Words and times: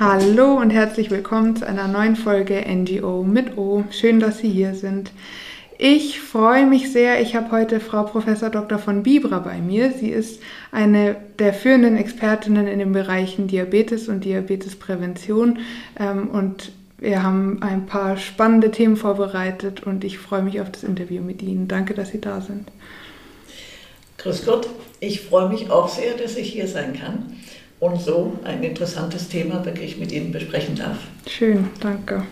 Hallo 0.00 0.54
und 0.54 0.70
herzlich 0.70 1.10
willkommen 1.10 1.54
zu 1.54 1.66
einer 1.66 1.86
neuen 1.86 2.16
Folge 2.16 2.64
NGO 2.66 3.22
mit 3.22 3.58
O. 3.58 3.84
Schön, 3.90 4.20
dass 4.20 4.38
Sie 4.38 4.48
hier 4.48 4.74
sind. 4.74 5.12
Ich 5.76 6.18
freue 6.18 6.64
mich 6.64 6.90
sehr. 6.90 7.20
Ich 7.20 7.36
habe 7.36 7.50
heute 7.50 7.78
Frau 7.78 8.04
Professor 8.04 8.48
Dr. 8.48 8.78
von 8.78 9.02
Bibra 9.02 9.40
bei 9.40 9.58
mir. 9.58 9.92
Sie 9.92 10.08
ist 10.08 10.40
eine 10.72 11.16
der 11.38 11.52
führenden 11.52 11.98
Expertinnen 11.98 12.68
in 12.68 12.78
den 12.78 12.92
Bereichen 12.92 13.48
Diabetes 13.48 14.08
und 14.08 14.24
Diabetesprävention. 14.24 15.58
Ähm, 16.00 16.28
und 16.30 16.72
wir 16.96 17.22
haben 17.22 17.62
ein 17.62 17.84
paar 17.84 18.16
spannende 18.16 18.70
Themen 18.70 18.96
vorbereitet 18.96 19.82
und 19.82 20.04
ich 20.04 20.16
freue 20.16 20.42
mich 20.42 20.62
auf 20.62 20.72
das 20.72 20.84
Interview 20.84 21.22
mit 21.22 21.42
Ihnen. 21.42 21.68
Danke, 21.68 21.92
dass 21.92 22.08
Sie 22.08 22.20
da 22.20 22.40
sind. 22.40 22.66
Grüß 24.16 24.46
Gott. 24.46 24.70
Ich 25.00 25.20
freue 25.20 25.50
mich 25.50 25.70
auch 25.70 25.90
sehr, 25.90 26.14
dass 26.14 26.36
ich 26.36 26.50
hier 26.50 26.66
sein 26.66 26.98
kann 26.98 27.36
und 27.82 28.00
so 28.00 28.34
ein 28.44 28.62
interessantes 28.62 29.28
Thema 29.28 29.64
wirklich 29.64 29.98
mit 29.98 30.12
Ihnen 30.12 30.30
besprechen 30.30 30.76
darf. 30.76 30.98
Schön, 31.26 31.66
danke. 31.80 32.22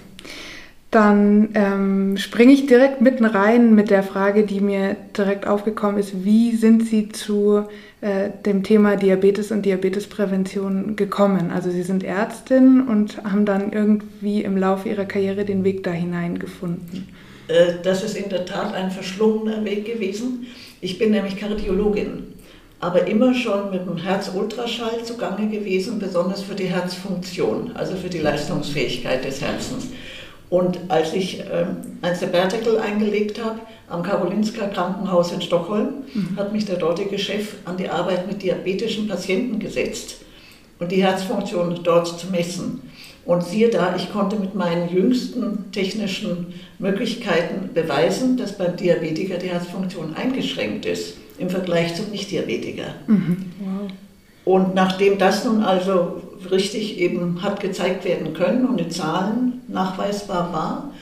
Dann 0.93 1.49
ähm, 1.55 2.17
springe 2.19 2.53
ich 2.53 2.67
direkt 2.67 3.01
mitten 3.01 3.25
rein 3.25 3.75
mit 3.75 3.91
der 3.91 4.05
Frage, 4.05 4.45
die 4.47 4.61
mir 4.61 4.95
direkt 5.17 5.49
aufgekommen 5.49 5.99
ist. 5.99 6.25
Wie 6.25 6.55
sind 6.55 6.87
Sie 6.87 7.09
zu 7.09 7.65
äh, 8.01 8.31
dem 8.47 8.63
Thema 8.63 8.95
Diabetes 8.95 9.51
und 9.51 9.67
Diabetesprävention 9.67 10.95
gekommen? 10.95 11.51
Also 11.51 11.71
Sie 11.71 11.83
sind 11.83 12.05
Ärztin 12.05 12.87
und 12.87 13.25
haben 13.25 13.45
dann 13.45 13.73
irgendwie 13.73 14.43
im 14.43 14.57
Laufe 14.57 14.89
Ihrer 14.89 15.05
Karriere 15.05 15.45
den 15.45 15.65
Weg 15.65 15.83
da 15.83 15.91
hinein 15.91 16.39
gefunden. 16.39 17.09
Äh, 17.49 17.75
das 17.83 18.05
ist 18.05 18.17
in 18.17 18.31
der 18.31 18.47
Tat 18.47 18.73
ein 18.73 18.93
verschlungener 18.93 19.65
Weg 19.65 19.85
gewesen. 19.85 20.47
Ich 20.81 20.99
bin 20.99 21.11
nämlich 21.11 21.37
Kardiologin, 21.37 22.35
aber 22.81 23.07
immer 23.07 23.35
schon 23.35 23.71
mit 23.71 23.87
dem 23.87 23.99
Herzultraschall 23.99 25.05
zugange 25.05 25.49
gewesen, 25.49 25.99
besonders 25.99 26.43
für 26.43 26.55
die 26.55 26.65
Herzfunktion, 26.65 27.73
also 27.75 27.95
für 27.95 28.09
die 28.09 28.19
Leistungsfähigkeit 28.19 29.25
des 29.25 29.43
Herzens. 29.43 29.89
Und 30.49 30.81
als 30.89 31.13
ich 31.13 31.41
ähm, 31.41 31.77
ein 32.03 32.17
Sabbatical 32.17 32.79
eingelegt 32.79 33.43
habe 33.45 33.61
am 33.89 34.03
Karolinska 34.03 34.67
Krankenhaus 34.67 35.31
in 35.31 35.43
Stockholm, 35.43 35.89
mhm. 36.13 36.37
hat 36.37 36.53
mich 36.53 36.65
der 36.65 36.77
dortige 36.77 37.19
Chef 37.19 37.55
an 37.67 37.77
die 37.77 37.89
Arbeit 37.89 38.27
mit 38.27 38.43
diabetischen 38.43 39.07
Patienten 39.07 39.61
gesetzt 39.61 40.17
und 40.81 40.91
die 40.91 41.05
Herzfunktion 41.05 41.81
dort 41.85 42.19
zu 42.19 42.29
messen. 42.29 42.81
Und 43.27 43.45
siehe 43.45 43.69
da, 43.69 43.95
ich 43.95 44.11
konnte 44.11 44.37
mit 44.37 44.55
meinen 44.55 44.89
jüngsten 44.89 45.71
technischen 45.71 46.55
Möglichkeiten 46.79 47.71
beweisen, 47.75 48.39
dass 48.39 48.57
beim 48.57 48.77
Diabetiker 48.77 49.37
die 49.37 49.51
Herzfunktion 49.51 50.17
eingeschränkt 50.17 50.87
ist 50.87 51.15
im 51.41 51.51
Vergleich 51.51 51.95
zum 51.95 52.11
Nicht-Diabetiker. 52.11 52.95
Mhm. 53.07 53.37
Wow. 53.59 53.91
Und 54.45 54.75
nachdem 54.75 55.19
das 55.19 55.45
nun 55.45 55.63
also 55.63 56.23
richtig 56.51 56.99
eben 56.99 57.43
hat 57.43 57.61
gezeigt 57.61 58.05
werden 58.05 58.33
können 58.35 58.67
und 58.67 58.81
in 58.81 58.91
Zahlen 58.91 59.61
nachweisbar 59.69 60.53
war, 60.53 60.95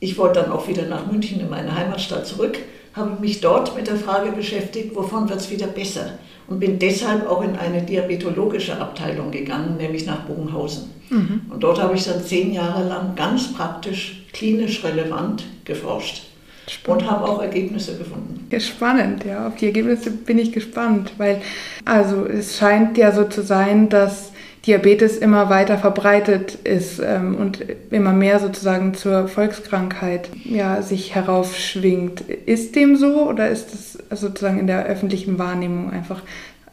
ich 0.00 0.18
wollte 0.18 0.40
dann 0.40 0.52
auch 0.52 0.68
wieder 0.68 0.86
nach 0.86 1.10
München 1.10 1.40
in 1.40 1.48
meine 1.48 1.74
Heimatstadt 1.74 2.26
zurück, 2.26 2.58
habe 2.92 3.20
mich 3.20 3.40
dort 3.40 3.76
mit 3.76 3.86
der 3.86 3.96
Frage 3.96 4.32
beschäftigt, 4.32 4.94
wovon 4.94 5.28
wird 5.28 5.40
es 5.40 5.50
wieder 5.50 5.66
besser? 5.66 6.18
Und 6.48 6.60
bin 6.60 6.78
deshalb 6.78 7.28
auch 7.28 7.42
in 7.42 7.56
eine 7.56 7.82
diabetologische 7.82 8.78
Abteilung 8.78 9.30
gegangen, 9.30 9.76
nämlich 9.76 10.06
nach 10.06 10.20
Bogenhausen. 10.20 10.90
Mhm. 11.10 11.42
Und 11.50 11.60
dort 11.62 11.82
habe 11.82 11.96
ich 11.96 12.04
dann 12.04 12.22
zehn 12.22 12.52
Jahre 12.52 12.88
lang 12.88 13.14
ganz 13.16 13.52
praktisch, 13.52 14.24
klinisch 14.32 14.84
relevant 14.84 15.44
geforscht. 15.64 16.22
Spannend. 16.68 17.02
Und 17.02 17.10
habe 17.10 17.24
auch 17.24 17.42
Ergebnisse 17.42 17.98
gefunden. 17.98 18.35
Spannend, 18.58 19.24
ja. 19.24 19.48
Auf 19.48 19.56
die 19.56 19.66
Ergebnisse 19.66 20.10
bin 20.10 20.38
ich 20.38 20.52
gespannt, 20.52 21.12
weil 21.18 21.40
also 21.84 22.26
es 22.26 22.56
scheint 22.56 22.96
ja 22.96 23.12
so 23.12 23.24
zu 23.24 23.42
sein, 23.42 23.88
dass 23.88 24.32
Diabetes 24.66 25.18
immer 25.18 25.48
weiter 25.48 25.78
verbreitet 25.78 26.58
ist 26.64 26.98
ähm, 26.98 27.36
und 27.36 27.64
immer 27.90 28.12
mehr 28.12 28.40
sozusagen 28.40 28.94
zur 28.94 29.28
Volkskrankheit 29.28 30.28
ja, 30.44 30.82
sich 30.82 31.14
heraufschwingt. 31.14 32.22
Ist 32.22 32.74
dem 32.74 32.96
so 32.96 33.28
oder 33.28 33.48
ist 33.48 33.72
das 33.72 34.20
sozusagen 34.20 34.58
in 34.58 34.66
der 34.66 34.86
öffentlichen 34.86 35.38
Wahrnehmung 35.38 35.90
einfach 35.90 36.22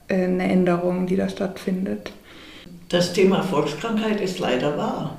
äh, 0.08 0.24
eine 0.24 0.44
Änderung, 0.44 1.06
die 1.06 1.16
da 1.16 1.30
stattfindet? 1.30 2.12
Das 2.90 3.14
Thema 3.14 3.44
Volkskrankheit 3.44 4.22
ist 4.22 4.40
leider 4.40 4.78
wahr. 4.78 5.18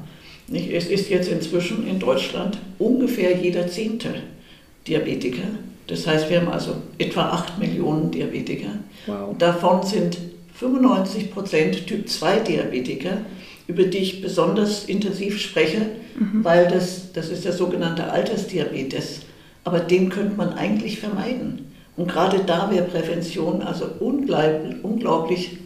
Es 0.52 0.86
ist 0.86 1.08
jetzt 1.08 1.28
inzwischen 1.28 1.86
in 1.86 1.98
Deutschland 1.98 2.58
ungefähr 2.78 3.36
jeder 3.36 3.68
Zehnte 3.68 4.14
Diabetiker. 4.86 5.48
Das 5.86 6.06
heißt, 6.06 6.30
wir 6.30 6.40
haben 6.40 6.48
also 6.48 6.76
etwa 6.98 7.30
8 7.30 7.58
Millionen 7.58 8.10
Diabetiker. 8.10 8.78
Wow. 9.06 9.36
Davon 9.38 9.82
sind 9.82 10.18
95 10.54 11.32
Prozent 11.32 11.86
Typ 11.86 12.08
2 12.08 12.38
Diabetiker, 12.40 13.18
über 13.66 13.84
die 13.84 13.98
ich 13.98 14.22
besonders 14.22 14.84
intensiv 14.86 15.40
spreche, 15.40 15.86
mhm. 16.18 16.44
weil 16.44 16.68
das, 16.68 17.12
das 17.12 17.28
ist 17.28 17.44
der 17.44 17.52
sogenannte 17.52 18.10
Altersdiabetes. 18.10 19.20
Aber 19.64 19.80
den 19.80 20.10
könnte 20.10 20.36
man 20.36 20.54
eigentlich 20.54 21.00
vermeiden. 21.00 21.72
Und 21.96 22.08
gerade 22.10 22.40
da 22.44 22.70
wäre 22.70 22.84
Prävention 22.84 23.62
also 23.62 23.86
unglaublich, 24.00 24.76
unglaublich 24.82 25.58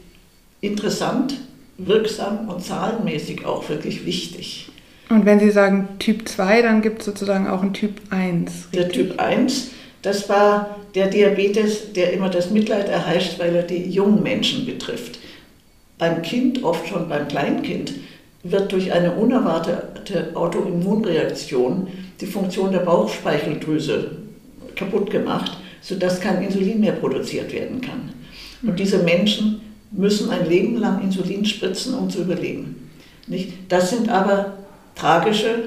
interessant, 0.61 1.35
wirksam 1.79 2.49
und 2.49 2.63
zahlenmäßig 2.63 3.47
auch 3.47 3.69
wirklich 3.69 4.05
wichtig. 4.05 4.69
Und 5.09 5.25
wenn 5.25 5.41
Sie 5.41 5.51
sagen 5.51 5.89
Typ 5.99 6.29
2, 6.29 6.63
dann 6.63 6.83
gibt 6.83 7.01
es 7.01 7.07
sozusagen 7.07 7.47
auch 7.47 7.63
einen 7.63 7.73
Typ 7.73 8.01
1. 8.11 8.51
Richtig? 8.51 8.71
Der 8.73 8.89
Typ 8.91 9.19
1, 9.19 9.71
das 10.03 10.29
war 10.29 10.77
der 10.95 11.09
Diabetes, 11.09 11.93
der 11.93 12.13
immer 12.13 12.29
das 12.29 12.51
Mitleid 12.51 12.89
erheischt, 12.89 13.39
weil 13.39 13.55
er 13.55 13.63
die 13.63 13.91
jungen 13.91 14.23
Menschen 14.23 14.65
betrifft. 14.65 15.19
Beim 15.99 16.23
Kind, 16.23 16.63
oft 16.63 16.89
schon 16.89 17.09
beim 17.09 17.27
Kleinkind, 17.27 17.95
wird 18.45 18.71
durch 18.71 18.93
eine 18.93 19.13
unerwartete 19.13 20.31
Autoimmunreaktion 20.35 21.89
die 22.21 22.27
Funktion 22.27 22.71
der 22.73 22.81
Bauchspeicheldrüse 22.81 24.13
kaputt 24.77 25.11
gemacht, 25.11 25.59
sodass 25.81 26.21
kein 26.21 26.43
Insulin 26.43 26.81
mehr 26.81 26.93
produziert 26.93 27.53
werden 27.53 27.81
kann. 27.81 28.13
Und 28.63 28.79
diese 28.79 28.99
Menschen 28.99 29.61
müssen 29.91 30.31
ein 30.31 30.49
Leben 30.49 30.77
lang 30.77 31.03
Insulin 31.03 31.45
spritzen, 31.45 31.95
um 31.95 32.11
zu 32.11 32.23
überleben. 32.23 32.91
Nicht? 33.27 33.53
Das 33.69 33.91
sind 33.91 34.09
aber 34.09 34.59
tragische 34.95 35.65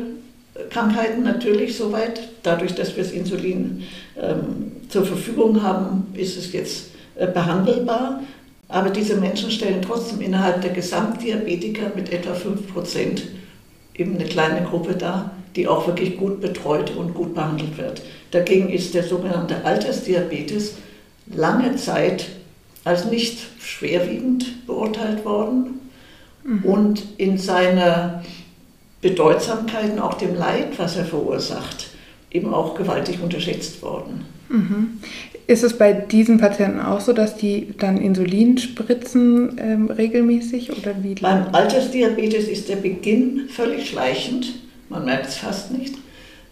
Krankheiten 0.69 1.24
natürlich 1.24 1.75
soweit. 1.75 2.31
Dadurch, 2.44 2.74
dass 2.75 2.96
wir 2.96 3.03
das 3.03 3.12
Insulin 3.12 3.84
ähm, 4.19 4.72
zur 4.90 5.06
Verfügung 5.06 5.62
haben, 5.62 6.07
ist 6.13 6.38
es 6.38 6.53
jetzt 6.53 6.91
äh, 7.16 7.28
behandelbar. 7.28 8.22
Aber 8.68 8.90
diese 8.90 9.16
Menschen 9.16 9.52
stellen 9.52 9.81
trotzdem 9.81 10.22
innerhalb 10.22 10.62
der 10.62 10.72
Gesamtdiabetiker 10.72 11.91
mit 11.96 12.12
etwa 12.12 12.31
5% 12.31 13.22
eben 13.96 14.16
eine 14.16 14.25
kleine 14.25 14.66
Gruppe 14.66 14.96
dar, 14.96 15.31
die 15.56 15.68
auch 15.68 15.88
wirklich 15.88 16.18
gut 16.18 16.40
betreut 16.40 16.96
und 16.96 17.13
gut 17.13 17.35
behandelt 17.35 17.78
wird. 17.78 18.01
Dagegen 18.31 18.69
ist 18.69 18.94
der 18.94 19.03
sogenannte 19.03 19.66
Altersdiabetes 19.66 20.75
lange 21.28 21.75
Zeit 21.75 22.28
als 22.84 23.06
nicht 23.06 23.40
schwerwiegend 23.59 24.66
beurteilt 24.66 25.25
worden 25.25 25.81
mhm. 26.44 26.63
und 26.63 27.03
in 27.18 27.38
seiner 27.38 28.24
Bedeutsamkeit 29.01 29.94
und 29.94 30.00
auch 30.00 30.16
dem 30.16 30.35
Leid, 30.35 30.78
was 30.78 30.96
er 30.96 31.06
verursacht, 31.06 31.91
eben 32.31 32.53
auch 32.53 32.75
gewaltig 32.75 33.19
unterschätzt 33.22 33.81
worden. 33.81 34.25
Mhm. 34.50 35.00
Ist 35.47 35.64
es 35.64 35.78
bei 35.78 35.92
diesen 35.92 36.38
Patienten 36.38 36.80
auch 36.80 37.02
so, 37.02 37.14
dass 37.14 37.36
die 37.36 37.74
dann 37.78 37.97
Insulin 37.97 38.58
spritzen 38.58 39.58
ähm, 39.58 39.90
regelmäßig 39.90 40.72
oder 40.72 40.96
wie? 41.02 41.16
Beim 41.16 41.47
Altersdiabetes 41.53 42.47
ist 42.47 42.69
der 42.69 42.78
Beginn 42.78 43.50
völlig 43.50 43.90
schleichend, 43.90 44.53
man 44.90 45.06
merkt 45.06 45.28
es 45.28 45.38
fast 45.38 45.72
nicht. 45.72 45.96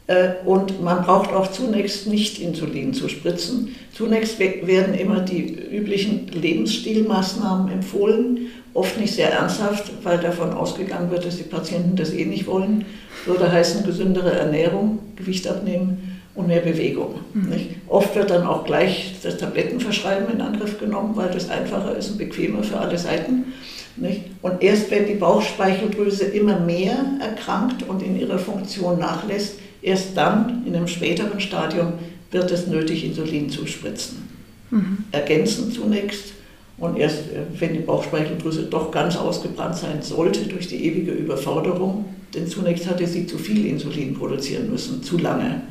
Äh, 0.08 0.44
und 0.44 0.82
man 0.82 1.04
braucht 1.04 1.32
auch 1.32 1.52
zunächst 1.52 2.08
nicht 2.08 2.40
Insulin 2.40 2.94
zu 2.94 3.08
spritzen. 3.10 3.76
Zunächst 3.94 4.40
werden 4.40 4.96
immer 4.96 5.20
die 5.20 5.54
üblichen 5.72 6.28
Lebensstilmaßnahmen 6.28 7.72
empfohlen, 7.72 8.48
oft 8.74 9.00
nicht 9.00 9.14
sehr 9.14 9.32
ernsthaft, 9.32 9.92
weil 10.04 10.18
davon 10.20 10.54
ausgegangen 10.54 11.12
wird, 11.12 11.26
dass 11.26 11.38
die 11.38 11.44
Patienten 11.44 11.96
das 11.96 12.12
eh 12.12 12.26
nicht 12.26 12.48
wollen. 12.48 12.86
Würde 13.26 13.52
heißen 13.52 13.86
gesündere 13.86 14.32
Ernährung, 14.32 15.00
Gewicht 15.16 15.48
abnehmen 15.48 16.22
und 16.36 16.48
mehr 16.48 16.62
Bewegung. 16.62 17.16
Mhm. 17.34 17.54
Oft 17.88 18.16
wird 18.16 18.30
dann 18.30 18.46
auch 18.46 18.64
gleich 18.64 19.16
das 19.22 19.38
Tablettenverschreiben 19.38 20.34
in 20.34 20.42
Angriff 20.42 20.80
genommen, 20.80 21.16
weil 21.16 21.30
das 21.30 21.50
einfacher 21.50 21.96
ist 21.96 22.12
und 22.12 22.18
bequemer 22.18 22.64
für 22.64 22.78
alle 22.78 22.98
Seiten. 22.98 23.54
Nicht? 23.98 24.22
Und 24.42 24.62
erst 24.62 24.90
wenn 24.92 25.08
die 25.08 25.16
Bauchspeicheldrüse 25.16 26.26
immer 26.26 26.60
mehr 26.60 26.96
erkrankt 27.20 27.84
und 27.88 28.02
in 28.02 28.18
ihrer 28.18 28.40
Funktion 28.40 29.00
nachlässt, 29.00 29.56
Erst 29.82 30.18
dann, 30.18 30.66
in 30.66 30.76
einem 30.76 30.88
späteren 30.88 31.40
Stadium, 31.40 31.94
wird 32.32 32.52
es 32.52 32.68
nötig, 32.68 33.06
Insulin 33.06 33.50
zu 33.50 33.66
spritzen. 33.66 34.28
Mhm. 34.72 35.00
Ergänzend 35.12 35.74
zunächst 35.74 36.34
und 36.80 36.98
erst, 36.98 37.20
äh, 37.32 37.42
wenn 37.60 37.74
die 37.74 37.80
Bauchspeicheldrüse 37.80 38.64
doch 38.64 38.92
ganz 38.92 39.16
ausgebrannt 39.18 39.76
sein 39.76 40.02
sollte 40.02 40.42
durch 40.42 40.68
die 40.68 40.86
ewige 40.86 41.12
Überforderung, 41.12 42.06
denn 42.34 42.48
zunächst 42.48 42.90
hatte 42.90 43.06
sie 43.08 43.26
zu 43.26 43.38
viel 43.38 43.66
Insulin 43.66 44.14
produzieren 44.14 44.70
müssen, 44.70 45.04
zu 45.04 45.18
lange. 45.18 45.62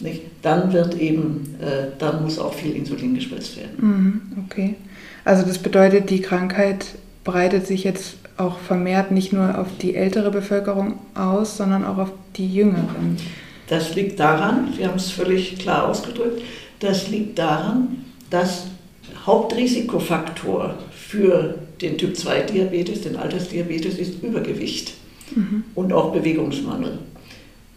Nicht? 0.00 0.22
Dann 0.42 0.72
wird 0.72 0.98
eben, 0.98 1.56
äh, 1.60 1.88
dann 1.98 2.22
muss 2.22 2.38
auch 2.38 2.52
viel 2.52 2.74
Insulin 2.74 3.14
gespritzt 3.14 3.56
werden. 3.56 3.76
Mhm, 3.78 4.44
okay. 4.44 4.74
Also 5.24 5.44
das 5.44 5.58
bedeutet, 5.58 6.10
die 6.10 6.20
Krankheit 6.20 6.86
breitet 7.22 7.66
sich 7.66 7.84
jetzt 7.84 8.16
auch 8.36 8.58
vermehrt 8.58 9.10
nicht 9.10 9.32
nur 9.32 9.58
auf 9.58 9.68
die 9.80 9.94
ältere 9.94 10.30
Bevölkerung 10.30 10.98
aus, 11.14 11.56
sondern 11.56 11.84
auch 11.84 11.98
auf 11.98 12.12
die 12.36 12.52
jüngeren. 12.52 13.16
Das 13.68 13.94
liegt 13.94 14.20
daran, 14.20 14.68
Sie 14.76 14.86
haben 14.86 14.96
es 14.96 15.10
völlig 15.10 15.58
klar 15.58 15.88
ausgedrückt, 15.88 16.42
das 16.80 17.08
liegt 17.08 17.38
daran, 17.38 18.04
dass 18.28 18.66
Hauptrisikofaktor 19.26 20.78
für 20.92 21.58
den 21.80 21.98
Typ-2-Diabetes, 21.98 23.02
den 23.02 23.16
Altersdiabetes, 23.16 23.98
ist 23.98 24.22
Übergewicht 24.22 24.94
mhm. 25.34 25.64
und 25.74 25.92
auch 25.92 26.12
Bewegungsmangel. 26.12 26.98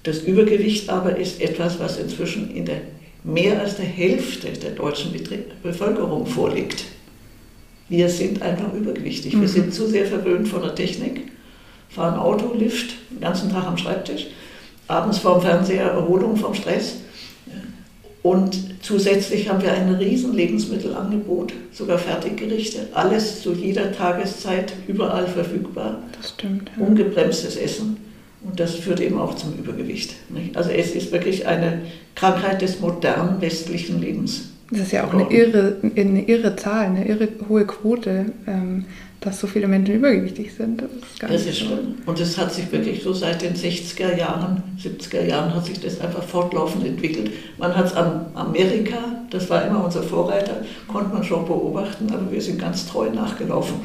Das 0.04 0.20
Übergewicht 0.20 0.90
aber 0.90 1.18
ist 1.18 1.42
etwas, 1.42 1.80
was 1.80 1.98
inzwischen 1.98 2.52
in 2.56 2.66
der 2.66 2.82
mehr 3.24 3.60
als 3.60 3.76
der 3.76 3.86
Hälfte 3.86 4.48
der 4.50 4.72
deutschen 4.72 5.12
Bevölkerung 5.62 6.26
vorliegt. 6.26 6.86
Wir 7.90 8.10
sind 8.10 8.42
einfach 8.42 8.74
übergewichtig. 8.74 9.34
Mhm. 9.34 9.42
Wir 9.42 9.48
sind 9.50 9.74
zu 9.74 9.88
sehr 9.88 10.06
verwöhnt 10.06 10.48
von 10.48 10.62
der 10.62 10.76
Technik, 10.76 11.24
fahren 11.90 12.20
Auto, 12.20 12.54
Lift, 12.54 12.96
den 13.12 13.22
ganzen 13.22 13.52
Tag 13.52 13.66
am 13.66 13.78
Schreibtisch, 13.78 14.28
abends 14.88 15.20
vorm 15.20 15.42
Fernseher 15.42 15.88
Erholung 15.92 16.38
vom 16.38 16.54
Stress. 16.54 16.98
Und 18.24 18.58
zusätzlich 18.82 19.50
haben 19.50 19.62
wir 19.62 19.72
ein 19.72 19.94
riesen 19.96 20.34
Lebensmittelangebot, 20.34 21.54
sogar 21.72 21.98
Fertiggerichte, 21.98 22.88
alles 22.94 23.42
zu 23.42 23.54
jeder 23.54 23.92
Tageszeit 23.92 24.74
überall 24.88 25.28
verfügbar. 25.28 26.02
Das 26.18 26.32
stimmt. 26.32 26.72
Ja. 26.78 26.86
Ungebremstes 26.86 27.56
Essen. 27.56 27.98
Und 28.44 28.60
das 28.60 28.76
führt 28.76 29.00
eben 29.00 29.20
auch 29.20 29.36
zum 29.36 29.54
Übergewicht. 29.54 30.14
Nicht? 30.30 30.56
Also 30.58 30.70
es 30.70 30.92
ist 30.92 31.12
wirklich 31.12 31.48
eine 31.48 31.82
Krankheit 32.16 32.62
des 32.62 32.80
modernen 32.80 33.42
westlichen 33.42 34.02
Lebens. 34.02 34.50
Das 34.70 34.82
ist 34.82 34.92
ja 34.92 35.06
auch 35.06 35.14
eine 35.14 35.32
irre, 35.32 35.78
eine 35.96 36.28
irre 36.28 36.56
Zahl, 36.56 36.88
eine 36.88 37.08
irre 37.08 37.30
hohe 37.48 37.66
Quote, 37.66 38.26
ähm, 38.48 38.86
dass 39.22 39.40
so 39.40 39.48
viele 39.48 39.68
Menschen 39.68 39.96
übergewichtig 39.96 40.54
sind. 40.54 40.82
Das 40.82 40.90
ist, 40.92 41.24
das 41.24 41.46
ist 41.46 41.58
schlimm. 41.60 41.96
Und 42.06 42.20
es 42.20 42.38
hat 42.38 42.54
sich 42.54 42.72
wirklich 42.72 43.02
so 43.02 43.14
seit 43.14 43.42
den 43.42 43.54
60er 43.54 44.16
Jahren, 44.18 44.62
70er 44.80 45.24
Jahren 45.26 45.56
hat 45.56 45.66
sich 45.66 45.80
das 45.80 46.02
einfach 46.02 46.24
fortlaufend 46.24 46.86
entwickelt. 46.86 47.32
Man 47.58 47.76
hat 47.76 47.88
es 47.88 47.94
an 47.94 48.28
Amerika, 48.36 48.98
das 49.30 49.50
war 49.50 49.66
immer 49.66 49.84
unser 49.84 50.04
Vorreiter, 50.04 50.62
konnte 50.88 51.14
man 51.14 51.24
schon 51.24 51.46
beobachten, 51.46 52.08
aber 52.12 52.32
wir 52.32 52.42
sind 52.42 52.60
ganz 52.60 52.88
treu 52.88 53.10
nachgelaufen. 53.10 53.78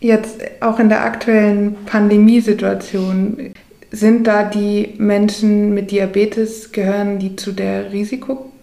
Jetzt 0.00 0.40
auch 0.60 0.78
in 0.78 0.88
der 0.88 1.04
aktuellen 1.04 1.76
Pandemiesituation, 1.84 3.52
sind 3.90 4.26
da 4.26 4.44
die 4.44 4.94
Menschen 4.98 5.74
mit 5.74 5.90
Diabetes, 5.90 6.72
gehören 6.72 7.18
die 7.18 7.36
zu 7.36 7.52
der 7.52 7.92
Risikogruppe? 7.92 8.57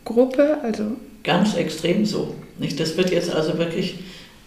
Also 0.63 0.91
Ganz 1.23 1.55
extrem 1.55 2.05
so. 2.05 2.35
Nicht? 2.59 2.79
Das 2.79 2.95
wird 2.95 3.11
jetzt 3.11 3.33
also 3.33 3.57
wirklich 3.57 3.95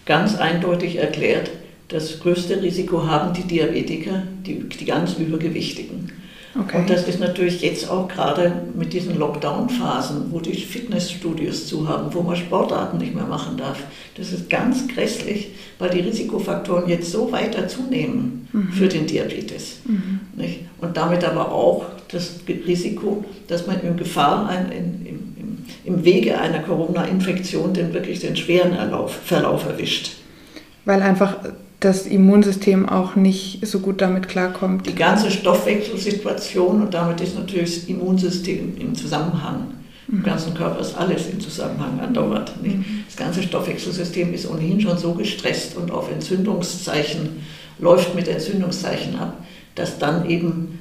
ganz 0.06 0.36
eindeutig 0.36 0.96
erklärt. 0.96 1.50
Das 1.88 2.20
größte 2.20 2.62
Risiko 2.62 3.06
haben 3.06 3.34
die 3.34 3.42
Diabetiker, 3.42 4.22
die, 4.46 4.68
die 4.68 4.84
ganz 4.84 5.14
Übergewichtigen. 5.14 6.12
Okay. 6.58 6.78
Und 6.78 6.90
das 6.90 7.06
ist 7.06 7.20
natürlich 7.20 7.60
jetzt 7.60 7.90
auch 7.90 8.08
gerade 8.08 8.62
mit 8.74 8.92
diesen 8.92 9.18
Lockdown-Phasen, 9.18 10.32
wo 10.32 10.40
die 10.40 10.54
Fitnessstudios 10.54 11.66
zu 11.66 11.88
haben, 11.88 12.12
wo 12.14 12.22
man 12.22 12.36
Sportarten 12.36 12.98
nicht 12.98 13.14
mehr 13.14 13.26
machen 13.26 13.56
darf. 13.56 13.78
Das 14.16 14.32
ist 14.32 14.48
ganz 14.48 14.88
grässlich, 14.88 15.50
weil 15.78 15.90
die 15.90 16.00
Risikofaktoren 16.00 16.88
jetzt 16.88 17.12
so 17.12 17.30
weiter 17.30 17.68
zunehmen 17.68 18.48
mhm. 18.52 18.72
für 18.72 18.88
den 18.88 19.06
Diabetes. 19.06 19.80
Mhm. 19.84 20.20
Und 20.80 20.96
damit 20.96 21.24
aber 21.24 21.52
auch 21.52 21.84
das 22.10 22.40
Risiko, 22.48 23.24
dass 23.46 23.66
man 23.66 23.80
in 23.82 23.96
Gefahr, 23.96 24.48
ein, 24.48 24.72
in, 24.72 25.06
im, 25.88 26.04
Wege 26.04 26.38
einer 26.38 26.60
Corona-Infektion 26.60 27.74
den 27.74 27.94
wirklich 27.94 28.20
den 28.20 28.36
schweren 28.36 28.72
Erlauf, 28.72 29.12
Verlauf 29.24 29.66
erwischt. 29.66 30.12
Weil 30.84 31.02
einfach 31.02 31.36
das 31.80 32.06
Immunsystem 32.06 32.88
auch 32.88 33.14
nicht 33.14 33.66
so 33.66 33.78
gut 33.78 34.00
damit 34.00 34.28
klarkommt. 34.28 34.86
Die 34.86 34.94
ganze 34.94 35.30
Stoffwechselsituation 35.30 36.82
und 36.82 36.94
damit 36.94 37.20
ist 37.20 37.36
natürlich 37.36 37.80
das 37.80 37.84
Immunsystem 37.88 38.76
im 38.78 38.94
Zusammenhang. 38.94 39.68
Mhm. 40.08 40.18
Im 40.18 40.22
ganzen 40.24 40.54
Körper 40.54 40.80
ist 40.80 40.96
alles 40.96 41.28
im 41.28 41.40
Zusammenhang 41.40 42.00
andauernd. 42.00 42.52
Mhm. 42.62 42.84
Das 43.06 43.16
ganze 43.16 43.42
Stoffwechselsystem 43.42 44.34
ist 44.34 44.50
ohnehin 44.50 44.80
schon 44.80 44.98
so 44.98 45.12
gestresst 45.12 45.76
und 45.76 45.90
auf 45.90 46.10
Entzündungszeichen, 46.10 47.40
läuft 47.78 48.14
mit 48.14 48.26
Entzündungszeichen 48.26 49.16
ab, 49.16 49.34
dass 49.76 49.98
dann 49.98 50.28
eben 50.28 50.80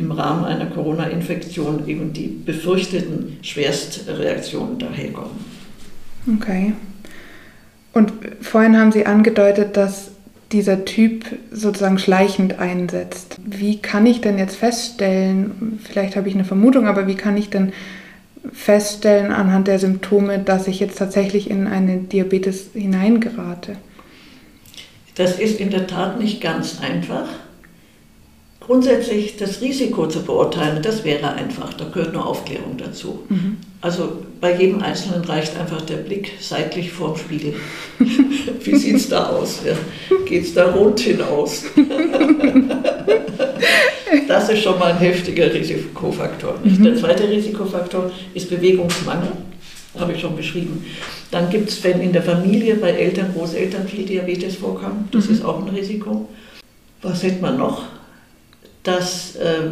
im 0.00 0.10
Rahmen 0.10 0.44
einer 0.44 0.66
Corona-Infektion 0.66 1.86
eben 1.86 2.12
die 2.12 2.26
befürchteten 2.26 3.38
Schwerstreaktionen 3.42 4.78
daherkommen. 4.78 5.44
Okay. 6.36 6.72
Und 7.92 8.12
vorhin 8.40 8.78
haben 8.78 8.92
Sie 8.92 9.06
angedeutet, 9.06 9.76
dass 9.76 10.10
dieser 10.52 10.84
Typ 10.84 11.24
sozusagen 11.52 11.98
schleichend 11.98 12.58
einsetzt. 12.58 13.36
Wie 13.44 13.78
kann 13.78 14.06
ich 14.06 14.20
denn 14.20 14.38
jetzt 14.38 14.56
feststellen, 14.56 15.78
vielleicht 15.84 16.16
habe 16.16 16.28
ich 16.28 16.34
eine 16.34 16.44
Vermutung, 16.44 16.86
aber 16.86 17.06
wie 17.06 17.14
kann 17.14 17.36
ich 17.36 17.50
denn 17.50 17.72
feststellen 18.52 19.32
anhand 19.32 19.68
der 19.68 19.78
Symptome, 19.78 20.38
dass 20.38 20.66
ich 20.66 20.80
jetzt 20.80 20.98
tatsächlich 20.98 21.50
in 21.50 21.66
eine 21.66 21.98
Diabetes 21.98 22.70
hineingerate? 22.72 23.76
Das 25.14 25.38
ist 25.38 25.60
in 25.60 25.70
der 25.70 25.86
Tat 25.86 26.18
nicht 26.18 26.40
ganz 26.40 26.80
einfach. 26.80 27.28
Grundsätzlich 28.60 29.36
das 29.38 29.62
Risiko 29.62 30.06
zu 30.06 30.22
beurteilen, 30.22 30.82
das 30.82 31.02
wäre 31.02 31.32
einfach, 31.32 31.72
da 31.72 31.86
gehört 31.86 32.12
nur 32.12 32.26
Aufklärung 32.26 32.76
dazu. 32.76 33.20
Mhm. 33.28 33.56
Also 33.80 34.18
bei 34.40 34.54
jedem 34.54 34.82
Einzelnen 34.82 35.24
reicht 35.24 35.58
einfach 35.58 35.80
der 35.80 35.96
Blick 35.96 36.32
seitlich 36.40 36.92
vorm 36.92 37.16
Spiegel. 37.16 37.54
Wie 37.98 38.76
sieht 38.76 38.96
es 38.96 39.08
da 39.08 39.30
aus? 39.30 39.60
Ja? 39.66 39.72
Geht 40.26 40.44
es 40.44 40.52
da 40.52 40.70
rund 40.72 41.00
hinaus? 41.00 41.64
das 44.28 44.50
ist 44.50 44.62
schon 44.62 44.78
mal 44.78 44.92
ein 44.92 44.98
heftiger 44.98 45.52
Risikofaktor. 45.52 46.56
Mhm. 46.62 46.84
Der 46.84 46.96
zweite 46.96 47.28
Risikofaktor 47.28 48.10
ist 48.34 48.50
Bewegungsmangel, 48.50 49.32
habe 49.98 50.12
ich 50.12 50.20
schon 50.20 50.36
beschrieben. 50.36 50.84
Dann 51.30 51.48
gibt 51.48 51.70
es, 51.70 51.82
wenn 51.82 52.02
in 52.02 52.12
der 52.12 52.22
Familie 52.22 52.74
bei 52.74 52.90
Eltern, 52.90 53.32
Großeltern 53.32 53.88
viel 53.88 54.04
Diabetes 54.04 54.56
vorkommt, 54.56 55.14
das 55.14 55.28
mhm. 55.28 55.34
ist 55.34 55.44
auch 55.44 55.66
ein 55.66 55.74
Risiko. 55.74 56.28
Was 57.00 57.22
hätte 57.22 57.40
man 57.40 57.56
noch? 57.56 57.84
Dass 58.82 59.36
äh, 59.36 59.70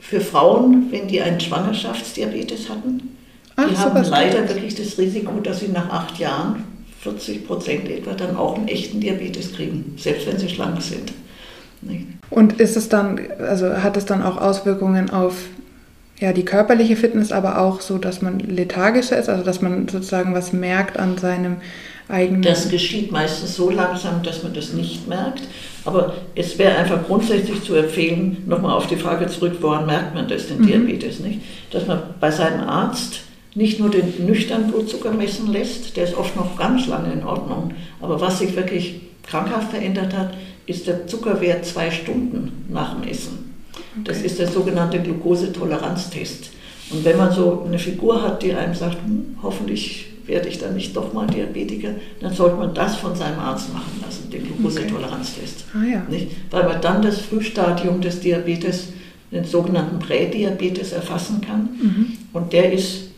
für 0.00 0.20
Frauen, 0.20 0.86
wenn 0.90 1.08
die 1.08 1.20
einen 1.20 1.40
Schwangerschaftsdiabetes 1.40 2.68
hatten, 2.68 3.16
Ach, 3.56 3.68
die 3.68 3.76
haben 3.76 4.04
leider 4.04 4.48
wirklich 4.48 4.74
das 4.74 4.98
Risiko, 4.98 5.40
dass 5.40 5.60
sie 5.60 5.68
nach 5.68 5.88
acht 5.90 6.18
Jahren, 6.18 6.64
40 7.00 7.46
Prozent 7.46 7.88
etwa, 7.88 8.12
dann 8.12 8.36
auch 8.36 8.56
einen 8.56 8.68
echten 8.68 9.00
Diabetes 9.00 9.52
kriegen, 9.52 9.94
selbst 9.96 10.26
wenn 10.26 10.38
sie 10.38 10.48
schlank 10.48 10.80
sind. 10.82 11.12
Und 12.30 12.60
ist 12.60 12.76
es 12.76 12.88
dann, 12.88 13.20
also 13.38 13.82
hat 13.82 13.96
es 13.96 14.04
dann 14.04 14.22
auch 14.22 14.38
Auswirkungen 14.38 15.10
auf 15.10 15.34
ja, 16.18 16.32
die 16.32 16.44
körperliche 16.44 16.96
Fitness, 16.96 17.30
aber 17.30 17.58
auch 17.58 17.80
so, 17.80 17.98
dass 17.98 18.22
man 18.22 18.40
lethargischer 18.40 19.18
ist, 19.18 19.28
also 19.28 19.44
dass 19.44 19.60
man 19.60 19.86
sozusagen 19.88 20.34
was 20.34 20.52
merkt 20.52 20.98
an 20.98 21.18
seinem 21.18 21.56
eigenen. 22.08 22.42
Das 22.42 22.68
geschieht 22.68 23.10
meistens 23.10 23.56
so 23.56 23.70
langsam, 23.70 24.22
dass 24.22 24.42
man 24.42 24.54
das 24.54 24.72
nicht 24.72 25.08
merkt. 25.08 25.42
Aber 25.84 26.14
es 26.34 26.58
wäre 26.58 26.76
einfach 26.76 27.04
grundsätzlich 27.06 27.62
zu 27.62 27.74
empfehlen, 27.74 28.42
nochmal 28.46 28.76
auf 28.76 28.86
die 28.86 28.96
Frage 28.96 29.28
zurück, 29.28 29.58
woran 29.60 29.86
merkt 29.86 30.14
man 30.14 30.28
das, 30.28 30.48
den 30.48 30.62
mhm. 30.62 30.66
Diabetes, 30.66 31.20
nicht? 31.20 31.40
Dass 31.70 31.86
man 31.86 32.00
bei 32.20 32.30
seinem 32.30 32.68
Arzt 32.68 33.20
nicht 33.54 33.80
nur 33.80 33.90
den 33.90 34.26
nüchternen 34.26 34.70
Blutzucker 34.70 35.12
messen 35.12 35.50
lässt, 35.50 35.96
der 35.96 36.04
ist 36.04 36.16
oft 36.16 36.36
noch 36.36 36.56
ganz 36.58 36.86
lange 36.88 37.12
in 37.12 37.24
Ordnung, 37.24 37.72
aber 38.00 38.20
was 38.20 38.40
sich 38.40 38.54
wirklich 38.54 39.00
krankhaft 39.22 39.70
verändert 39.70 40.14
hat, 40.14 40.34
ist 40.66 40.86
der 40.86 41.06
Zuckerwert 41.06 41.64
zwei 41.64 41.90
Stunden 41.90 42.66
nach 42.68 42.94
dem 42.94 43.08
Essen. 43.08 43.54
Okay. 43.72 44.02
Das 44.04 44.22
ist 44.22 44.38
der 44.38 44.48
sogenannte 44.48 45.00
Glukosetoleranztest. 45.00 46.50
Und 46.90 47.04
wenn 47.04 47.16
man 47.16 47.32
so 47.32 47.64
eine 47.66 47.78
Figur 47.78 48.22
hat, 48.22 48.42
die 48.42 48.52
einem 48.52 48.74
sagt, 48.74 48.98
hm, 49.04 49.38
hoffentlich 49.42 50.06
werde 50.26 50.48
ich 50.48 50.58
dann 50.58 50.74
nicht 50.74 50.96
doch 50.96 51.12
mal 51.12 51.26
Diabetiker, 51.26 51.90
dann 52.20 52.32
sollte 52.32 52.56
man 52.56 52.74
das 52.74 52.96
von 52.96 53.14
seinem 53.14 53.38
Arzt 53.38 53.72
machen 53.72 54.00
lassen, 54.04 54.30
den 54.30 54.44
Glukosetoleranztest. 54.44 55.64
Okay. 55.68 55.78
Ah, 55.78 55.92
ja. 55.92 56.06
Nicht? 56.08 56.28
Weil 56.50 56.64
man 56.64 56.80
dann 56.80 57.02
das 57.02 57.20
Frühstadium 57.20 58.00
des 58.00 58.20
Diabetes, 58.20 58.88
den 59.30 59.44
sogenannten 59.44 59.98
Prädiabetes, 59.98 60.92
erfassen 60.92 61.40
kann. 61.40 61.68
Mhm. 61.80 62.12
Und 62.32 62.52
der 62.52 62.72
ist, 62.72 63.10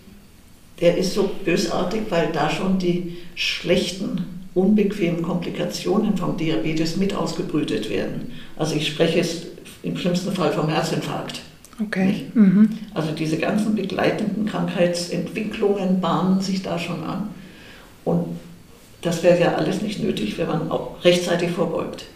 der 0.80 0.96
ist 0.98 1.14
so 1.14 1.30
bösartig, 1.44 2.02
weil 2.10 2.30
da 2.32 2.50
schon 2.50 2.78
die 2.78 3.16
schlechten, 3.34 4.24
unbequemen 4.54 5.22
Komplikationen 5.22 6.16
vom 6.16 6.36
Diabetes 6.36 6.96
mit 6.96 7.14
ausgebrütet 7.14 7.90
werden. 7.90 8.32
Also 8.56 8.74
ich 8.74 8.88
spreche 8.88 9.18
jetzt 9.18 9.46
im 9.82 9.96
schlimmsten 9.96 10.32
Fall 10.32 10.52
vom 10.52 10.68
Herzinfarkt. 10.68 11.42
Okay. 11.80 12.26
Mhm. 12.34 12.70
Also 12.94 13.12
diese 13.12 13.38
ganzen 13.38 13.76
begleitenden 13.76 14.46
Krankheitsentwicklungen 14.46 16.00
bahnen 16.00 16.40
sich 16.40 16.62
da 16.62 16.78
schon 16.78 17.04
an. 17.04 17.28
Und 18.04 18.24
das 19.02 19.22
wäre 19.22 19.40
ja 19.40 19.54
alles 19.54 19.80
nicht 19.82 20.02
nötig, 20.02 20.38
wenn 20.38 20.48
man 20.48 20.70
auch 20.70 21.02
rechtzeitig 21.04 21.50
vorbeugt. 21.50 22.06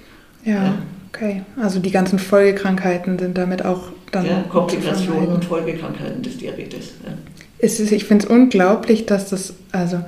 Ja, 0.45 0.53
ja. 0.53 0.75
okay. 1.09 1.43
Also 1.61 1.79
die 1.79 1.93
ganzen 1.93 2.19
Folgekrankheiten 2.19 3.19
sind 3.19 3.39
damit 3.39 3.65
auch 3.65 3.85
dann. 4.11 4.27
Ja, 4.27 4.45
Komplikationen 4.49 5.29
und 5.29 5.45
Folgekrankheiten 5.45 6.23
des 6.23 6.39
Diabetes. 6.39 6.95
Ja. 7.05 7.13
Ist, 7.59 7.79
ich 7.79 8.05
finde 8.05 8.25
es 8.25 8.31
unglaublich, 8.31 9.07
dass 9.07 9.31
das 9.31 9.55
also 9.71 10.01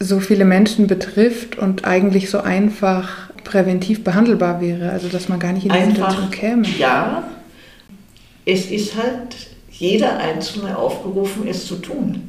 so 0.00 0.18
viele 0.18 0.44
Menschen 0.44 0.88
betrifft 0.88 1.56
und 1.56 1.84
eigentlich 1.84 2.28
so 2.28 2.40
einfach 2.40 3.30
präventiv 3.44 4.02
behandelbar 4.02 4.60
wäre, 4.60 4.90
also 4.90 5.08
dass 5.08 5.28
man 5.28 5.38
gar 5.38 5.52
nicht 5.52 5.66
in 5.66 5.72
die 5.72 5.78
Einfach, 5.78 6.10
Situation 6.10 6.30
käme. 6.30 6.66
Ja, 6.78 7.24
es 8.44 8.70
ist 8.70 8.96
halt 8.96 9.36
jeder 9.70 10.18
Einzelne 10.18 10.76
aufgerufen, 10.76 11.46
es 11.46 11.66
zu 11.66 11.76
tun. 11.76 12.28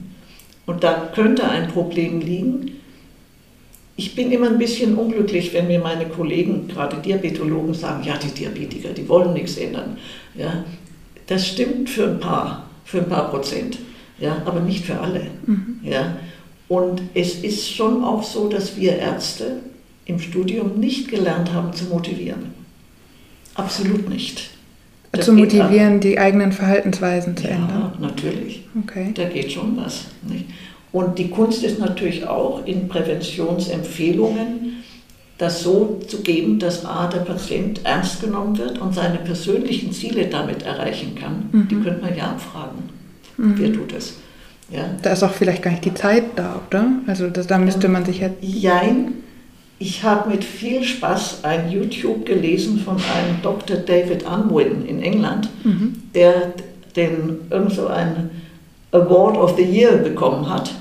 Und 0.66 0.84
da 0.84 1.12
könnte 1.14 1.48
ein 1.48 1.68
Problem 1.68 2.22
liegen. 2.22 2.80
Ich 3.96 4.16
bin 4.16 4.32
immer 4.32 4.48
ein 4.48 4.58
bisschen 4.58 4.96
unglücklich, 4.96 5.54
wenn 5.54 5.68
mir 5.68 5.80
meine 5.80 6.06
Kollegen, 6.08 6.68
gerade 6.68 6.98
Diabetologen, 6.98 7.74
sagen, 7.74 8.04
ja, 8.04 8.18
die 8.18 8.32
Diabetiker, 8.32 8.90
die 8.90 9.08
wollen 9.08 9.34
nichts 9.34 9.58
ändern. 9.58 9.98
Ja, 10.36 10.64
das 11.28 11.48
stimmt 11.48 11.90
für 11.90 12.10
ein 12.10 12.20
paar, 12.20 12.70
für 12.86 13.00
ein 13.00 13.10
paar 13.10 13.30
Prozent, 13.30 13.78
ja, 14.20 14.42
aber 14.46 14.62
nicht 14.62 14.86
für 14.86 15.00
alle. 15.00 15.28
Mhm. 15.46 15.80
Ja. 15.84 16.18
Und 16.70 17.04
es 17.14 17.44
ist 17.44 17.70
schon 17.70 18.04
auch 18.04 18.24
so, 18.24 18.50
dass 18.50 18.78
wir 18.78 18.98
Ärzte 18.98 19.58
im 20.06 20.20
Studium 20.20 20.80
nicht 20.80 21.10
gelernt 21.10 21.54
haben 21.54 21.74
zu 21.74 21.86
motivieren. 21.86 22.54
Absolut 23.54 24.10
nicht. 24.10 24.53
Das 25.14 25.26
zu 25.26 25.34
motivieren, 25.34 26.00
die 26.00 26.18
eigenen 26.20 26.52
Verhaltensweisen 26.52 27.38
zu 27.38 27.44
ja, 27.44 27.52
ändern? 27.52 27.92
Ja, 27.94 28.08
natürlich. 28.08 28.66
Okay. 28.84 29.12
Da 29.14 29.26
geht 29.26 29.52
schon 29.52 29.78
was. 29.78 30.06
Nicht? 30.28 30.46
Und 30.92 31.18
die 31.18 31.30
Kunst 31.30 31.64
ist 31.64 31.80
natürlich 31.80 32.28
auch 32.28 32.66
in 32.66 32.88
Präventionsempfehlungen, 32.88 34.84
das 35.38 35.64
so 35.64 36.00
zu 36.08 36.22
geben, 36.22 36.60
dass 36.60 36.86
A, 36.86 37.08
der 37.08 37.20
Patient 37.20 37.82
ernst 37.84 38.22
genommen 38.22 38.58
wird 38.58 38.80
und 38.80 38.94
seine 38.94 39.18
persönlichen 39.18 39.92
Ziele 39.92 40.28
damit 40.28 40.64
erreichen 40.64 41.16
kann. 41.16 41.50
Mhm. 41.52 41.68
Die 41.68 41.76
könnte 41.76 42.02
man 42.02 42.16
ja 42.16 42.32
abfragen. 42.32 42.84
Mhm. 43.38 43.54
Wer 43.58 43.74
tut 43.74 43.94
es? 43.94 44.18
Ja. 44.70 44.86
Da 45.02 45.12
ist 45.12 45.24
auch 45.24 45.32
vielleicht 45.32 45.62
gar 45.62 45.72
nicht 45.72 45.86
die 45.86 45.94
Zeit 45.94 46.24
da, 46.36 46.62
oder? 46.68 46.86
Also 47.06 47.30
das, 47.30 47.48
da 47.48 47.58
müsste 47.58 47.88
man 47.88 48.06
sich 48.06 48.20
ja... 48.20 48.30
Jein, 48.42 49.14
ich 49.80 50.04
habe 50.04 50.30
mit 50.30 50.44
viel 50.44 50.84
Spaß 50.84 51.44
ein 51.44 51.72
YouTube 51.72 52.26
gelesen 52.26 52.80
von 52.80 52.96
einem 52.96 53.42
Dr. 53.42 53.78
David 53.78 54.24
Unwin 54.24 54.86
in 54.86 55.02
England, 55.02 55.50
mhm. 55.64 56.04
der 56.14 56.54
den 56.96 57.40
irgend 57.50 57.74
so 57.74 57.88
einen 57.88 58.30
Award 58.92 59.38
of 59.38 59.56
the 59.58 59.64
Year 59.64 59.98
bekommen 59.98 60.50
hat 60.50 60.74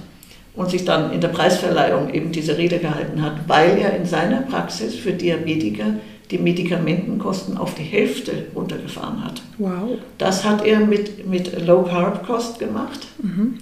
und 0.54 0.70
sich 0.70 0.84
dann 0.84 1.12
in 1.12 1.20
der 1.20 1.28
Preisverleihung 1.28 2.12
eben 2.12 2.30
diese 2.30 2.58
Rede 2.58 2.78
gehalten 2.78 3.22
hat, 3.22 3.48
weil 3.48 3.78
er 3.78 3.96
in 3.96 4.04
seiner 4.04 4.42
Praxis 4.42 4.94
für 4.94 5.12
Diabetiker 5.12 5.94
die 6.30 6.38
Medikamentenkosten 6.38 7.56
auf 7.56 7.74
die 7.74 7.82
Hälfte 7.82 8.46
runtergefahren 8.54 9.24
hat. 9.24 9.42
Wow. 9.58 9.98
Das 10.18 10.44
hat 10.44 10.64
er 10.64 10.80
mit, 10.80 11.26
mit 11.26 11.66
Low 11.66 11.82
Carb 11.82 12.26
Kost 12.26 12.58
gemacht 12.58 13.00
mhm. 13.22 13.58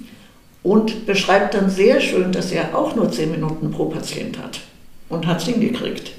und 0.62 1.06
beschreibt 1.06 1.54
dann 1.54 1.70
sehr 1.70 2.00
schön, 2.00 2.32
dass 2.32 2.52
er 2.52 2.76
auch 2.76 2.96
nur 2.96 3.10
10 3.10 3.30
Minuten 3.30 3.70
pro 3.70 3.86
Patient 3.86 4.38
hat 4.38 4.60
und 5.10 5.26
hat 5.26 5.38
es 5.38 5.46
hingekriegt. 5.46 6.12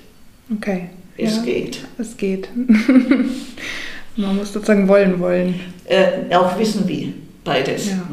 Okay. 0.55 0.89
Es 1.17 1.38
ja, 1.38 1.43
geht. 1.43 1.86
Es 1.98 2.15
geht. 2.17 2.50
Man 4.15 4.36
muss 4.36 4.53
sozusagen 4.53 4.88
wollen 4.88 5.19
wollen. 5.19 5.60
Äh, 5.86 6.36
auch 6.36 6.57
wissen 6.60 6.88
wie, 6.88 7.13
beides. 7.43 7.89
Ja. 7.89 8.03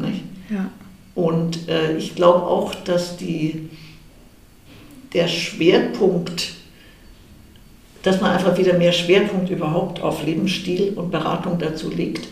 ja. 0.49 0.71
Und 1.15 1.67
äh, 1.67 1.97
ich 1.97 2.15
glaube 2.15 2.43
auch, 2.43 2.73
dass 2.73 3.17
die, 3.17 3.69
der 5.13 5.27
Schwerpunkt, 5.27 6.53
dass 8.03 8.21
man 8.21 8.31
einfach 8.31 8.57
wieder 8.57 8.77
mehr 8.77 8.93
Schwerpunkt 8.93 9.49
überhaupt 9.49 10.01
auf 10.01 10.23
Lebensstil 10.25 10.93
und 10.95 11.11
Beratung 11.11 11.59
dazu 11.59 11.89
legt, 11.89 12.27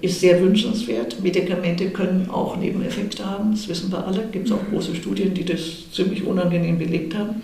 ist 0.00 0.20
sehr 0.20 0.40
wünschenswert. 0.40 1.22
Medikamente 1.22 1.90
können 1.90 2.28
auch 2.30 2.56
Nebeneffekte 2.56 3.24
haben, 3.26 3.50
das 3.50 3.68
wissen 3.68 3.90
wir 3.90 4.06
alle. 4.06 4.22
Gibt 4.30 4.46
es 4.46 4.52
auch 4.52 4.64
große 4.70 4.94
Studien, 4.94 5.34
die 5.34 5.44
das 5.44 5.90
ziemlich 5.92 6.24
unangenehm 6.24 6.78
belegt 6.78 7.16
haben. 7.16 7.42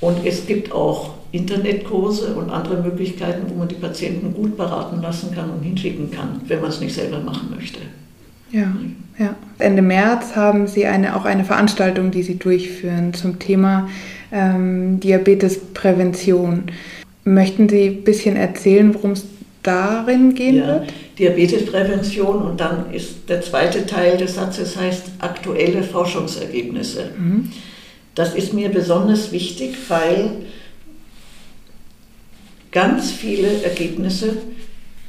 Und 0.00 0.26
es 0.26 0.46
gibt 0.46 0.72
auch 0.72 1.14
Internetkurse 1.32 2.34
und 2.34 2.50
andere 2.50 2.82
Möglichkeiten, 2.82 3.42
wo 3.48 3.54
man 3.54 3.68
die 3.68 3.74
Patienten 3.76 4.34
gut 4.34 4.56
beraten 4.56 5.00
lassen 5.00 5.32
kann 5.34 5.50
und 5.50 5.62
hinschicken 5.62 6.10
kann, 6.10 6.40
wenn 6.48 6.60
man 6.60 6.70
es 6.70 6.80
nicht 6.80 6.94
selber 6.94 7.20
machen 7.20 7.48
möchte. 7.54 7.80
Ja, 8.50 8.74
ja. 9.18 9.36
Ende 9.58 9.82
März 9.82 10.34
haben 10.34 10.66
Sie 10.66 10.86
eine, 10.86 11.14
auch 11.14 11.24
eine 11.24 11.44
Veranstaltung, 11.44 12.10
die 12.10 12.22
Sie 12.22 12.36
durchführen 12.36 13.14
zum 13.14 13.38
Thema 13.38 13.88
ähm, 14.32 14.98
Diabetesprävention. 14.98 16.64
Möchten 17.24 17.68
Sie 17.68 17.88
ein 17.88 18.02
bisschen 18.02 18.36
erzählen, 18.36 18.92
worum 18.94 19.12
es 19.12 19.24
darin 19.62 20.34
gehen 20.34 20.56
ja, 20.56 20.66
wird? 20.66 20.92
Diabetesprävention 21.18 22.42
und 22.42 22.60
dann 22.60 22.92
ist 22.92 23.28
der 23.28 23.42
zweite 23.42 23.86
Teil 23.86 24.16
des 24.16 24.36
Satzes 24.36 24.76
heißt 24.76 25.04
aktuelle 25.18 25.82
Forschungsergebnisse. 25.82 27.10
Mhm. 27.16 27.50
Das 28.14 28.34
ist 28.34 28.54
mir 28.54 28.70
besonders 28.70 29.32
wichtig, 29.32 29.76
weil 29.88 30.30
ganz 32.72 33.10
viele 33.10 33.62
Ergebnisse 33.62 34.38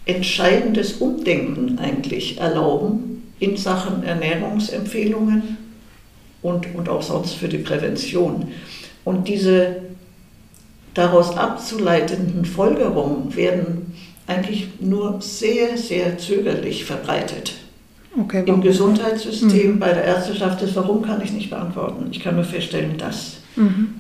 entscheidendes 0.06 0.94
Umdenken 0.94 1.80
eigentlich 1.80 2.40
erlauben 2.40 3.24
in 3.40 3.58
Sachen 3.58 4.04
Ernährungsempfehlungen 4.04 5.58
und, 6.42 6.76
und 6.76 6.90
auch 6.90 7.02
sonst 7.02 7.34
für 7.34 7.48
die 7.48 7.60
Prävention. 7.60 8.50
Und 9.04 9.28
diese 9.28 9.78
daraus 10.94 11.38
abzuleitenden 11.38 12.46
Folgerungen 12.46 13.36
werden 13.36 13.94
eigentlich 14.32 14.68
nur 14.80 15.22
sehr, 15.22 15.78
sehr 15.78 16.18
zögerlich 16.18 16.86
verbreitet. 16.86 17.54
Okay, 18.20 18.44
Im 18.46 18.62
Gesundheitssystem, 18.62 19.76
mhm. 19.76 19.80
bei 19.80 19.94
der 19.94 20.04
Ärzteschaft, 20.04 20.62
das 20.62 20.76
Warum 20.76 21.02
kann 21.02 21.22
ich 21.22 21.32
nicht 21.32 21.50
beantworten. 21.50 22.08
Ich 22.12 22.20
kann 22.20 22.36
nur 22.36 22.44
feststellen, 22.44 22.98
dass. 22.98 23.38
Mhm. 23.56 23.96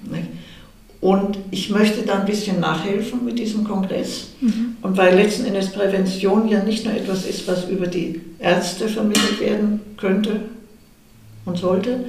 Und 0.99 1.39
ich 1.49 1.69
möchte 1.69 2.03
da 2.03 2.19
ein 2.19 2.25
bisschen 2.25 2.59
nachhelfen 2.59 3.25
mit 3.25 3.39
diesem 3.39 3.63
Kongress. 3.63 4.27
Mhm. 4.41 4.75
Und 4.81 4.97
weil 4.97 5.15
letzten 5.15 5.45
Endes 5.45 5.71
Prävention 5.71 6.47
ja 6.47 6.63
nicht 6.63 6.85
nur 6.85 6.93
etwas 6.93 7.25
ist, 7.25 7.47
was 7.47 7.69
über 7.69 7.87
die 7.87 8.21
Ärzte 8.37 8.87
vermittelt 8.87 9.39
werden 9.39 9.79
könnte 9.97 10.41
und 11.45 11.57
sollte, 11.57 12.05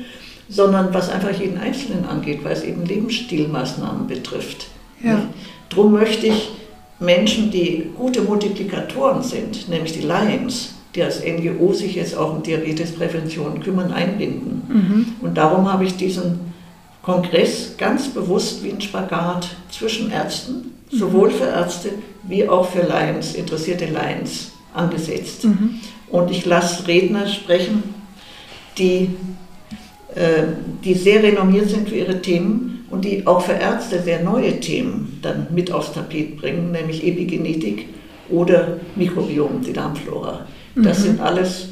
sondern 0.49 0.93
was 0.93 1.09
einfach 1.09 1.31
jeden 1.31 1.57
Einzelnen 1.57 2.05
angeht, 2.05 2.41
weil 2.43 2.52
es 2.52 2.64
eben 2.64 2.85
Lebensstilmaßnahmen 2.85 4.09
betrifft. 4.09 4.67
Ja. 5.02 5.23
Drum 5.71 5.93
möchte 5.93 6.26
ich 6.26 6.50
Menschen, 7.02 7.50
die 7.50 7.90
gute 7.97 8.23
Multiplikatoren 8.23 9.23
sind, 9.23 9.68
nämlich 9.68 9.92
die 9.92 10.06
Lions, 10.06 10.75
die 10.94 11.02
als 11.02 11.23
NGO 11.25 11.73
sich 11.73 11.94
jetzt 11.94 12.16
auch 12.16 12.35
um 12.35 12.42
Diabetesprävention 12.42 13.61
kümmern, 13.61 13.92
einbinden. 13.92 14.62
Mhm. 14.68 15.06
Und 15.21 15.37
darum 15.37 15.71
habe 15.73 15.85
ich 15.85 15.97
diesen 15.97 16.52
Kongress 17.02 17.76
ganz 17.76 18.09
bewusst 18.09 18.62
wie 18.62 18.71
ein 18.71 18.80
Spagat 18.80 19.49
zwischen 19.71 20.11
Ärzten, 20.11 20.73
mhm. 20.90 20.97
sowohl 20.97 21.30
für 21.30 21.47
Ärzte 21.47 21.90
wie 22.25 22.49
auch 22.49 22.68
für 22.68 22.82
Lions, 22.82 23.35
interessierte 23.35 23.87
Lions, 23.87 24.52
angesetzt. 24.75 25.44
Mhm. 25.44 25.80
Und 26.11 26.30
ich 26.30 26.44
lasse 26.47 26.87
Redner 26.87 27.26
sprechen, 27.26 27.82
die, 28.78 29.11
äh, 30.14 30.44
die 30.85 30.94
sehr 30.94 31.23
renommiert 31.23 31.71
sind 31.71 31.88
für 31.88 31.97
ihre 31.97 32.21
Themen 32.21 32.72
und 32.93 33.07
die 33.07 33.27
auch 33.27 33.41
für 33.41 33.55
Ärzte 33.55 34.03
sehr 34.03 34.23
neue 34.23 34.61
Themen 34.61 35.19
dann 35.23 35.49
mit 35.51 35.73
aufs 35.73 35.93
Tapet 35.93 36.37
bringen, 36.37 36.71
nämlich 36.73 37.05
Epigenetik 37.05 37.89
oder 38.29 38.77
Mikrobiom, 38.95 39.63
die 39.67 39.73
Darmflora. 39.73 40.47
Das 40.77 40.99
mhm. 40.99 41.03
sind 41.03 41.21
alles 41.21 41.69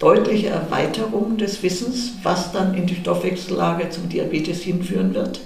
deutliche 0.00 0.48
Erweiterungen 0.48 1.38
des 1.38 1.62
Wissens, 1.62 2.14
was 2.24 2.52
dann 2.52 2.74
in 2.74 2.86
die 2.86 2.96
Stoffwechsellage 2.96 3.88
zum 3.90 4.08
Diabetes 4.08 4.62
hinführen 4.62 5.14
wird. 5.14 5.40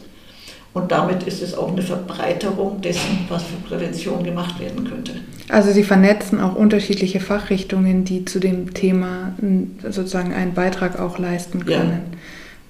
Und 0.72 0.92
damit 0.92 1.24
ist 1.24 1.42
es 1.42 1.54
auch 1.54 1.72
eine 1.72 1.82
Verbreiterung 1.82 2.80
dessen, 2.80 3.26
was 3.28 3.42
für 3.42 3.56
Prävention 3.68 4.24
gemacht 4.24 4.58
werden 4.60 4.88
könnte. 4.88 5.12
Also 5.48 5.72
Sie 5.72 5.82
vernetzen 5.82 6.40
auch 6.40 6.54
unterschiedliche 6.54 7.20
Fachrichtungen, 7.20 8.04
die 8.04 8.24
zu 8.24 8.38
dem 8.38 8.72
Thema 8.72 9.34
sozusagen 9.82 10.32
einen 10.32 10.54
Beitrag 10.54 10.98
auch 10.98 11.18
leisten 11.18 11.66
können. 11.66 12.02
Ja. 12.12 12.18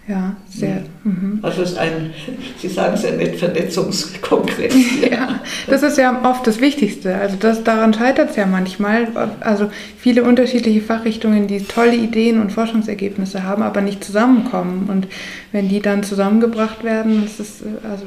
Ja, 0.09 0.37
sehr. 0.49 0.85
Mhm. 1.05 1.41
Also 1.43 1.63
es 1.63 1.73
ist 1.73 1.79
ein, 1.79 2.15
Sie 2.59 2.69
sagen 2.69 2.95
es 2.95 3.03
ja 3.03 3.11
nett, 3.11 3.37
Vernetzungskongress. 3.37 4.75
Ja. 5.03 5.09
ja, 5.11 5.41
das 5.67 5.83
ist 5.83 5.99
ja 5.99 6.23
oft 6.25 6.47
das 6.47 6.61
Wichtigste. 6.61 7.15
Also 7.15 7.37
das, 7.39 7.63
daran 7.63 7.93
scheitert 7.93 8.31
es 8.31 8.37
ja 8.37 8.47
manchmal. 8.47 9.09
Also 9.41 9.71
viele 9.99 10.23
unterschiedliche 10.23 10.81
Fachrichtungen, 10.81 11.47
die 11.47 11.63
tolle 11.63 11.95
Ideen 11.95 12.41
und 12.41 12.53
Forschungsergebnisse 12.53 13.43
haben, 13.43 13.63
aber 13.63 13.83
nicht 13.83 14.03
zusammenkommen. 14.03 14.89
Und 14.89 15.09
wenn 15.53 15.69
die 15.69 15.81
dann 15.81 16.03
zusammengebracht 16.03 16.85
werden, 16.85 17.23
das 17.25 17.39
ist 17.39 17.63
also 17.85 18.07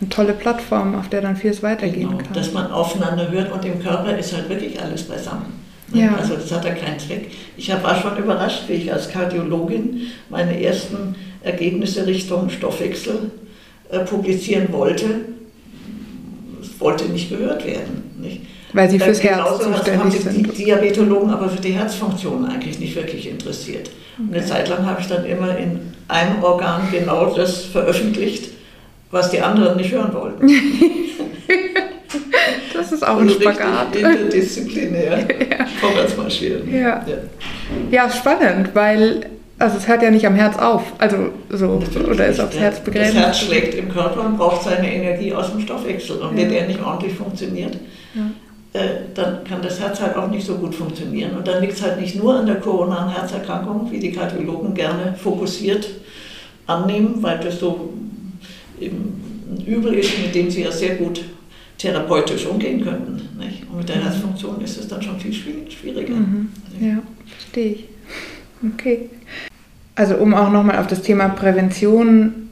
eine 0.00 0.08
tolle 0.10 0.32
Plattform, 0.32 0.96
auf 0.96 1.08
der 1.08 1.22
dann 1.22 1.36
vieles 1.36 1.62
weitergehen 1.62 2.08
genau, 2.08 2.18
kann. 2.18 2.32
Dass 2.34 2.52
man 2.52 2.70
aufeinander 2.70 3.30
hört 3.30 3.52
und 3.52 3.64
im 3.64 3.80
Körper 3.80 4.16
ist 4.18 4.34
halt 4.34 4.48
wirklich 4.48 4.80
alles 4.82 5.04
beisammen. 5.04 5.68
Ja. 5.92 6.16
Also 6.16 6.34
das 6.34 6.52
hat 6.52 6.64
ja 6.64 6.74
keinen 6.74 6.98
Zweck. 6.98 7.30
Ich 7.56 7.70
war 7.70 7.96
schon 8.00 8.16
überrascht, 8.18 8.64
wie 8.68 8.74
ich 8.74 8.92
als 8.92 9.08
Kardiologin 9.08 10.02
meine 10.28 10.62
ersten 10.62 11.14
Ergebnisse 11.42 12.06
Richtung 12.06 12.50
Stoffwechsel 12.50 13.30
äh, 13.90 14.00
publizieren 14.00 14.68
wollte. 14.70 15.06
Es 16.60 16.80
wollte 16.80 17.04
nicht 17.06 17.30
gehört 17.30 17.64
werden. 17.66 18.10
Nicht? 18.20 18.42
Weil 18.72 18.90
sie 18.90 18.98
fürs 18.98 19.22
Herz 19.22 19.60
zuständig 19.62 20.20
sind. 20.20 20.36
Die 20.36 20.64
Diabetologen 20.64 21.30
aber 21.30 21.48
für 21.48 21.60
die 21.60 21.72
Herzfunktion 21.72 22.44
eigentlich 22.44 22.78
nicht 22.78 22.94
wirklich 22.96 23.28
interessiert. 23.28 23.90
Und 24.18 24.34
eine 24.34 24.44
Zeit 24.44 24.68
lang 24.68 24.84
habe 24.84 25.00
ich 25.00 25.06
dann 25.06 25.24
immer 25.24 25.56
in 25.56 25.80
einem 26.08 26.42
Organ 26.42 26.82
genau 26.90 27.34
das 27.34 27.64
veröffentlicht, 27.64 28.50
was 29.10 29.30
die 29.30 29.40
anderen 29.40 29.78
nicht 29.78 29.92
hören 29.92 30.12
wollten. 30.12 30.46
das 32.74 32.92
ist 32.92 33.06
auch 33.06 33.18
ein 33.18 33.30
Spagat. 33.30 33.96
Interdisziplinär 33.96 35.18
ja. 35.50 35.66
vorwärts 35.80 36.16
marschieren. 36.16 36.70
Ja. 36.70 37.04
ja. 37.06 37.16
ja, 37.90 38.10
spannend, 38.10 38.74
weil 38.74 39.30
also 39.58 39.76
es 39.76 39.88
hört 39.88 40.02
ja 40.02 40.10
nicht 40.10 40.26
am 40.26 40.34
Herz 40.34 40.56
auf, 40.56 40.82
also 40.98 41.30
so 41.50 41.78
Natürlich 41.78 42.08
oder 42.08 42.26
ist 42.26 42.40
aufs 42.40 42.56
Herz 42.56 42.80
begrenzt. 42.80 43.14
Das 43.14 43.22
Herz 43.22 43.38
schlägt 43.40 43.74
im 43.74 43.88
Körper 43.88 44.24
und 44.24 44.38
braucht 44.38 44.62
seine 44.62 44.92
Energie 44.92 45.32
aus 45.34 45.50
dem 45.50 45.60
Stoffwechsel 45.60 46.18
und 46.18 46.36
ja. 46.36 46.42
wenn 46.42 46.50
der 46.50 46.66
nicht 46.66 46.80
ordentlich 46.80 47.14
funktioniert, 47.14 47.76
äh, 48.72 48.80
dann 49.14 49.44
kann 49.44 49.60
das 49.62 49.80
Herz 49.80 50.00
halt 50.00 50.16
auch 50.16 50.28
nicht 50.28 50.46
so 50.46 50.56
gut 50.56 50.74
funktionieren 50.74 51.36
und 51.36 51.46
dann 51.46 51.60
liegt 51.60 51.74
es 51.74 51.82
halt 51.82 52.00
nicht 52.00 52.16
nur 52.16 52.38
an 52.38 52.46
der 52.46 52.56
koronaren 52.56 53.10
Herzerkrankung, 53.10 53.90
wie 53.90 53.98
die 53.98 54.12
Kardiologen 54.12 54.74
gerne 54.74 55.14
fokussiert 55.20 55.88
annehmen, 56.66 57.16
weil 57.22 57.38
das 57.38 57.58
so 57.58 57.92
ein 58.80 59.64
Übel 59.66 59.94
ist, 59.94 60.10
mit 60.22 60.34
dem 60.34 60.50
sie 60.50 60.62
ja 60.62 60.70
sehr 60.70 60.96
gut 60.96 61.22
therapeutisch 61.78 62.46
umgehen 62.46 62.82
könnten. 62.82 63.20
Nicht? 63.38 63.62
Und 63.70 63.78
mit 63.78 63.88
der 63.88 63.96
mhm. 63.96 64.02
Herzfunktion 64.02 64.60
ist 64.60 64.78
es 64.78 64.88
dann 64.88 65.02
schon 65.02 65.18
viel 65.18 65.32
schwieriger. 65.32 66.14
Mhm. 66.14 66.48
Ja, 66.80 66.98
verstehe 67.26 67.72
ich. 67.72 67.84
Okay. 68.62 69.10
Also 69.94 70.16
um 70.16 70.34
auch 70.34 70.50
nochmal 70.50 70.78
auf 70.78 70.86
das 70.86 71.02
Thema 71.02 71.28
Prävention 71.28 72.48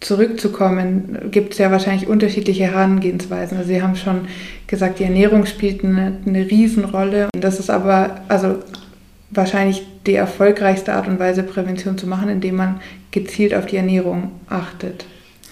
zurückzukommen, 0.00 1.30
gibt 1.30 1.52
es 1.52 1.58
ja 1.58 1.70
wahrscheinlich 1.70 2.08
unterschiedliche 2.08 2.64
Herangehensweisen. 2.64 3.58
Also 3.58 3.68
Sie 3.68 3.82
haben 3.82 3.96
schon 3.96 4.28
gesagt, 4.66 4.98
die 4.98 5.04
Ernährung 5.04 5.46
spielt 5.46 5.84
eine, 5.84 6.18
eine 6.24 6.50
Riesenrolle. 6.50 7.28
Und 7.34 7.42
das 7.42 7.58
ist 7.58 7.70
aber 7.70 8.20
also 8.28 8.56
wahrscheinlich 9.30 9.86
die 10.06 10.14
erfolgreichste 10.14 10.92
Art 10.92 11.08
und 11.08 11.18
Weise, 11.18 11.42
Prävention 11.42 11.98
zu 11.98 12.06
machen, 12.06 12.28
indem 12.28 12.56
man 12.56 12.80
gezielt 13.10 13.54
auf 13.54 13.66
die 13.66 13.76
Ernährung 13.76 14.32
achtet. 14.48 15.04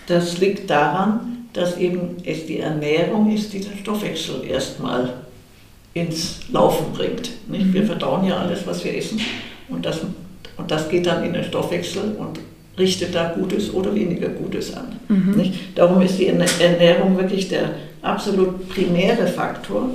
Das 0.06 0.38
liegt 0.38 0.70
daran, 0.70 1.48
dass 1.52 1.76
eben 1.78 2.16
es 2.24 2.46
die 2.46 2.60
Ernährung 2.60 3.32
ist, 3.32 3.52
die 3.52 3.60
den 3.60 3.76
Stoffwechsel 3.78 4.44
erstmal 4.48 5.14
ins 5.94 6.40
Laufen 6.50 6.92
bringt. 6.92 7.30
Nicht? 7.48 7.72
Wir 7.72 7.84
verdauen 7.84 8.26
ja 8.26 8.36
alles, 8.36 8.66
was 8.66 8.84
wir 8.84 8.96
essen. 8.96 9.20
Und 9.68 9.84
das, 9.84 10.00
und 10.56 10.70
das 10.70 10.88
geht 10.88 11.06
dann 11.06 11.24
in 11.24 11.32
den 11.32 11.44
Stoffwechsel 11.44 12.16
und 12.18 12.38
richtet 12.78 13.14
da 13.14 13.34
Gutes 13.38 13.72
oder 13.72 13.94
weniger 13.94 14.28
Gutes 14.28 14.74
an. 14.74 14.98
Mhm. 15.08 15.52
Darum 15.74 16.02
ist 16.02 16.18
die 16.18 16.26
Ernährung 16.26 17.16
wirklich 17.16 17.48
der 17.48 17.70
absolut 18.02 18.68
primäre 18.68 19.26
Faktor, 19.26 19.90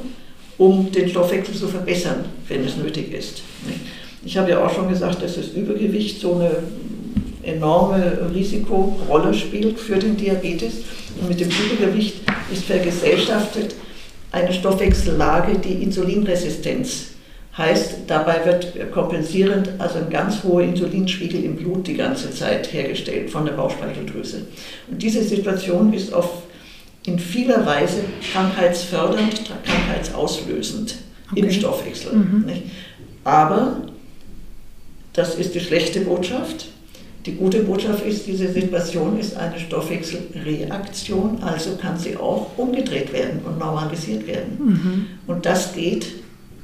um 0.58 0.92
den 0.92 1.10
Stoffwechsel 1.10 1.56
zu 1.56 1.68
verbessern, 1.68 2.26
wenn 2.48 2.66
es 2.66 2.78
nötig 2.78 3.14
ist. 3.14 3.44
Nicht? 3.66 3.80
Ich 4.24 4.38
habe 4.38 4.52
ja 4.52 4.64
auch 4.64 4.74
schon 4.74 4.90
gesagt, 4.90 5.24
dass 5.24 5.36
das 5.36 5.50
Übergewicht 5.50 6.22
so 6.22 6.36
eine 6.36 6.52
enorme 7.44 8.30
Risikorolle 8.34 9.34
spielt 9.34 9.80
für 9.80 9.98
den 9.98 10.16
Diabetes. 10.16 10.74
Und 11.20 11.30
mit 11.30 11.40
dem 11.40 11.50
Übergewicht 11.50 12.18
ist 12.52 12.66
vergesellschaftet 12.66 13.76
eine 14.32 14.54
Stoffwechsellage, 14.54 15.58
die 15.58 15.84
Insulinresistenz 15.84 17.08
Heißt, 17.58 17.96
dabei 18.08 18.46
wird 18.46 18.92
kompensierend 18.94 19.72
also 19.78 20.00
ein 20.00 20.10
ganz 20.10 20.42
hoher 20.44 20.64
Insulinspiegel 20.64 21.44
im 21.44 21.58
Blut 21.58 21.86
die 21.86 21.96
ganze 21.96 22.32
Zeit 22.32 22.72
hergestellt 22.72 23.30
von 23.30 23.46
der 23.46 23.54
Bauchspeicheldrüse. 23.54 24.46
Und 24.90 25.02
diese 25.02 25.22
Situation 25.22 25.92
ist 25.92 26.14
auf, 26.14 26.44
in 27.06 27.20
vieler 27.20 27.66
Weise 27.66 28.04
krankheitsfördernd, 28.32 29.52
krankheitsauslösend 29.66 30.96
okay. 31.32 31.42
im 31.42 31.52
Stoffwechsel. 31.52 32.14
Mhm. 32.14 32.46
Aber 33.26 33.82
das 35.12 35.36
ist 35.36 35.54
die 35.54 35.60
schlechte 35.60 36.02
Botschaft. 36.02 36.68
Die 37.26 37.36
gute 37.36 37.64
Botschaft 37.64 38.06
ist, 38.06 38.26
diese 38.28 38.52
Situation 38.52 39.20
ist 39.20 39.36
eine 39.36 39.60
Stoffwechselreaktion, 39.60 41.44
also 41.44 41.76
kann 41.76 42.00
sie 42.00 42.16
auch 42.16 42.58
umgedreht 42.58 43.12
werden 43.12 43.42
und 43.46 43.60
normalisiert 43.60 44.26
werden. 44.26 44.58
Mhm. 44.58 45.06
Und 45.28 45.46
das 45.46 45.74
geht 45.74 46.21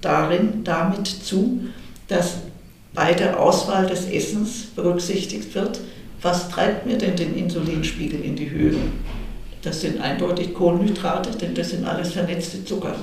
darin 0.08 0.64
damit 0.64 1.06
zu, 1.06 1.60
dass 2.08 2.38
bei 2.94 3.14
der 3.14 3.40
Auswahl 3.40 3.86
des 3.86 4.10
Essens 4.10 4.68
berücksichtigt 4.76 5.54
wird, 5.54 5.82
was 6.22 6.50
treibt 6.50 6.86
mir 6.86 6.98
denn 6.98 7.16
den 7.16 7.38
Insulinspiegel 7.38 8.24
in 8.24 8.36
die 8.36 8.50
Höhe. 8.50 8.76
Das 9.62 9.82
sind 9.82 10.00
eindeutig 10.02 10.54
Kohlenhydrate, 10.54 11.38
denn 11.38 11.54
das 11.54 11.72
sind 11.72 11.86
alles 11.86 12.14
vernetzte 12.14 12.64
Zucker. 12.64 12.96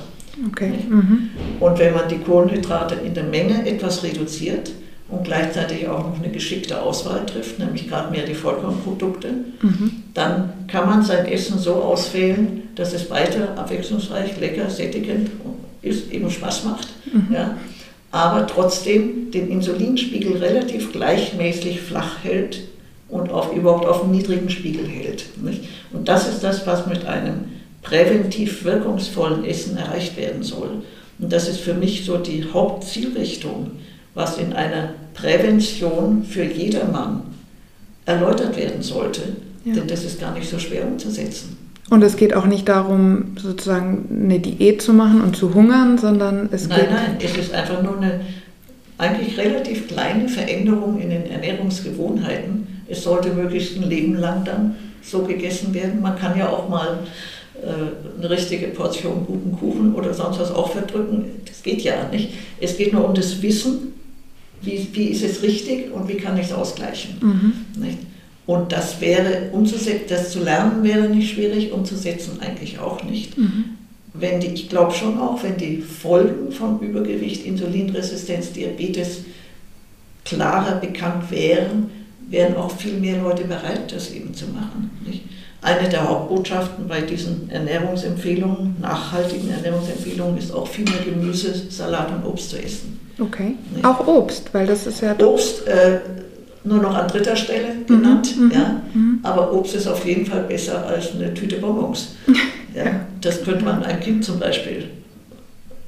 Okay. 0.47 0.73
Mhm. 0.89 1.29
Und 1.59 1.79
wenn 1.79 1.93
man 1.93 2.09
die 2.09 2.17
Kohlenhydrate 2.17 2.95
in 2.95 3.13
der 3.13 3.23
Menge 3.23 3.65
etwas 3.67 4.03
reduziert 4.03 4.71
und 5.07 5.23
gleichzeitig 5.23 5.87
auch 5.87 5.99
noch 5.99 6.17
eine 6.17 6.29
geschickte 6.29 6.81
Auswahl 6.81 7.25
trifft, 7.25 7.59
nämlich 7.59 7.87
gerade 7.87 8.11
mehr 8.11 8.25
die 8.25 8.33
Vollkornprodukte, 8.33 9.29
mhm. 9.61 9.91
dann 10.13 10.53
kann 10.67 10.89
man 10.89 11.03
sein 11.03 11.25
Essen 11.27 11.59
so 11.59 11.75
auswählen, 11.75 12.63
dass 12.75 12.93
es 12.93 13.09
weiter 13.09 13.57
abwechslungsreich, 13.57 14.39
lecker, 14.39 14.69
sättigend 14.69 15.29
ist, 15.85 16.11
eben 16.11 16.29
Spaß 16.29 16.65
macht, 16.65 16.87
mhm. 17.11 17.33
ja, 17.33 17.57
aber 18.11 18.47
trotzdem 18.47 19.31
den 19.31 19.49
Insulinspiegel 19.49 20.37
relativ 20.37 20.91
gleichmäßig 20.91 21.81
flach 21.81 22.23
hält 22.23 22.61
und 23.09 23.29
auf, 23.29 23.53
überhaupt 23.53 23.85
auf 23.85 24.03
einem 24.03 24.11
niedrigen 24.11 24.49
Spiegel 24.49 24.87
hält. 24.87 25.25
Nicht? 25.43 25.63
Und 25.91 26.07
das 26.07 26.27
ist 26.27 26.43
das, 26.43 26.65
was 26.65 26.87
mit 26.87 27.05
einem 27.05 27.45
präventiv 27.81 28.63
wirkungsvollen 28.63 29.45
Essen 29.45 29.77
erreicht 29.77 30.17
werden 30.17 30.43
soll. 30.43 30.83
Und 31.19 31.31
das 31.31 31.47
ist 31.47 31.59
für 31.59 31.73
mich 31.73 32.05
so 32.05 32.17
die 32.17 32.45
Hauptzielrichtung, 32.51 33.71
was 34.13 34.37
in 34.37 34.53
einer 34.53 34.93
Prävention 35.13 36.23
für 36.23 36.43
jedermann 36.43 37.21
erläutert 38.05 38.57
werden 38.57 38.81
sollte. 38.81 39.21
Ja. 39.65 39.75
Denn 39.75 39.87
das 39.87 40.03
ist 40.03 40.19
gar 40.19 40.33
nicht 40.33 40.49
so 40.49 40.59
schwer 40.59 40.87
umzusetzen. 40.87 41.57
Und 41.89 42.01
es 42.01 42.17
geht 42.17 42.33
auch 42.33 42.45
nicht 42.45 42.67
darum, 42.67 43.35
sozusagen 43.37 44.07
eine 44.09 44.39
Diät 44.39 44.81
zu 44.81 44.93
machen 44.93 45.21
und 45.21 45.35
zu 45.35 45.53
hungern, 45.53 45.97
sondern 45.97 46.49
es 46.51 46.67
nein, 46.67 46.79
geht. 46.79 46.89
Nein, 46.89 47.03
nein, 47.07 47.17
es 47.21 47.37
ist 47.37 47.53
einfach 47.53 47.83
nur 47.83 47.97
eine 47.97 48.21
eigentlich 48.97 49.37
relativ 49.37 49.87
kleine 49.87 50.27
Veränderung 50.27 50.99
in 50.99 51.09
den 51.09 51.25
Ernährungsgewohnheiten. 51.29 52.67
Es 52.87 53.03
sollte 53.03 53.29
möglichst 53.33 53.77
ein 53.77 53.89
Leben 53.89 54.15
lang 54.15 54.45
dann 54.45 54.75
so 55.01 55.23
gegessen 55.23 55.73
werden. 55.73 56.01
Man 56.01 56.17
kann 56.17 56.37
ja 56.37 56.49
auch 56.49 56.69
mal 56.69 56.99
äh, 57.61 58.17
eine 58.17 58.29
richtige 58.29 58.67
Portion 58.67 59.25
guten 59.25 59.51
Kuchen 59.51 59.93
oder 59.93 60.13
sonst 60.13 60.39
was 60.39 60.51
auch 60.51 60.71
verdrücken. 60.71 61.25
Das 61.45 61.61
geht 61.61 61.81
ja 61.81 62.07
nicht. 62.09 62.33
Es 62.59 62.77
geht 62.77 62.93
nur 62.93 63.05
um 63.05 63.13
das 63.13 63.41
Wissen, 63.41 63.93
wie, 64.61 64.87
wie 64.93 65.07
ist 65.09 65.23
es 65.23 65.41
richtig 65.41 65.91
und 65.93 66.07
wie 66.07 66.15
kann 66.15 66.37
ich 66.37 66.47
es 66.47 66.53
ausgleichen. 66.53 67.17
Mhm. 67.21 67.53
Und 68.45 68.71
das 68.71 69.01
wäre 69.01 69.49
umzusetzen, 69.51 70.05
das 70.07 70.31
zu 70.31 70.39
lernen 70.39 70.83
wäre 70.83 71.09
nicht 71.09 71.33
schwierig, 71.33 71.71
umzusetzen 71.71 72.39
eigentlich 72.41 72.79
auch 72.79 73.03
nicht. 73.03 73.37
Mhm. 73.37 73.75
Wenn 74.13 74.39
die, 74.39 74.47
ich 74.47 74.69
glaube 74.69 74.93
schon 74.93 75.19
auch, 75.19 75.43
wenn 75.43 75.57
die 75.57 75.77
Folgen 75.77 76.51
von 76.51 76.79
Übergewicht, 76.79 77.45
Insulinresistenz, 77.45 78.51
Diabetes 78.53 79.21
klarer 80.23 80.79
bekannt 80.79 81.31
wären, 81.31 81.89
wären 82.29 82.55
auch 82.55 82.71
viel 82.71 82.93
mehr 82.93 83.21
Leute 83.21 83.43
bereit, 83.45 83.91
das 83.91 84.11
eben 84.11 84.33
zu 84.33 84.45
machen. 84.47 84.91
Nicht? 85.05 85.23
Eine 85.61 85.89
der 85.89 86.07
Hauptbotschaften 86.07 86.87
bei 86.87 87.01
diesen 87.01 87.49
Ernährungsempfehlungen, 87.49 88.75
nachhaltigen 88.79 89.49
Ernährungsempfehlungen, 89.49 90.37
ist 90.37 90.53
auch 90.53 90.67
viel 90.67 90.85
mehr 90.85 91.01
Gemüse, 91.03 91.53
Salat 91.69 92.11
und 92.11 92.25
Obst 92.25 92.51
zu 92.51 92.57
essen. 92.57 92.99
Okay. 93.19 93.55
Nicht? 93.73 93.83
Auch 93.83 94.05
Obst, 94.05 94.53
weil 94.53 94.67
das 94.67 94.85
ist 94.85 95.01
ja. 95.01 95.15
Obst, 95.19 95.67
äh, 95.67 95.99
nur 96.65 96.81
noch 96.81 96.95
an 96.95 97.07
dritter 97.07 97.35
Stelle 97.35 97.73
mhm, 97.73 97.87
genannt. 97.87 98.37
Mhm, 98.37 98.51
ja. 98.51 98.81
Mhm. 98.93 99.19
Aber 99.23 99.53
Obst 99.53 99.75
ist 99.75 99.87
auf 99.87 100.05
jeden 100.05 100.25
Fall 100.25 100.43
besser 100.43 100.85
als 100.85 101.13
eine 101.13 101.33
Tüte 101.33 101.57
Bonbons. 101.57 102.15
Ja. 102.75 103.05
Das 103.21 103.41
könnte 103.41 103.63
man 103.63 103.83
einem 103.83 104.01
Kind 104.01 104.25
zum 104.25 104.37
Beispiel 104.37 104.89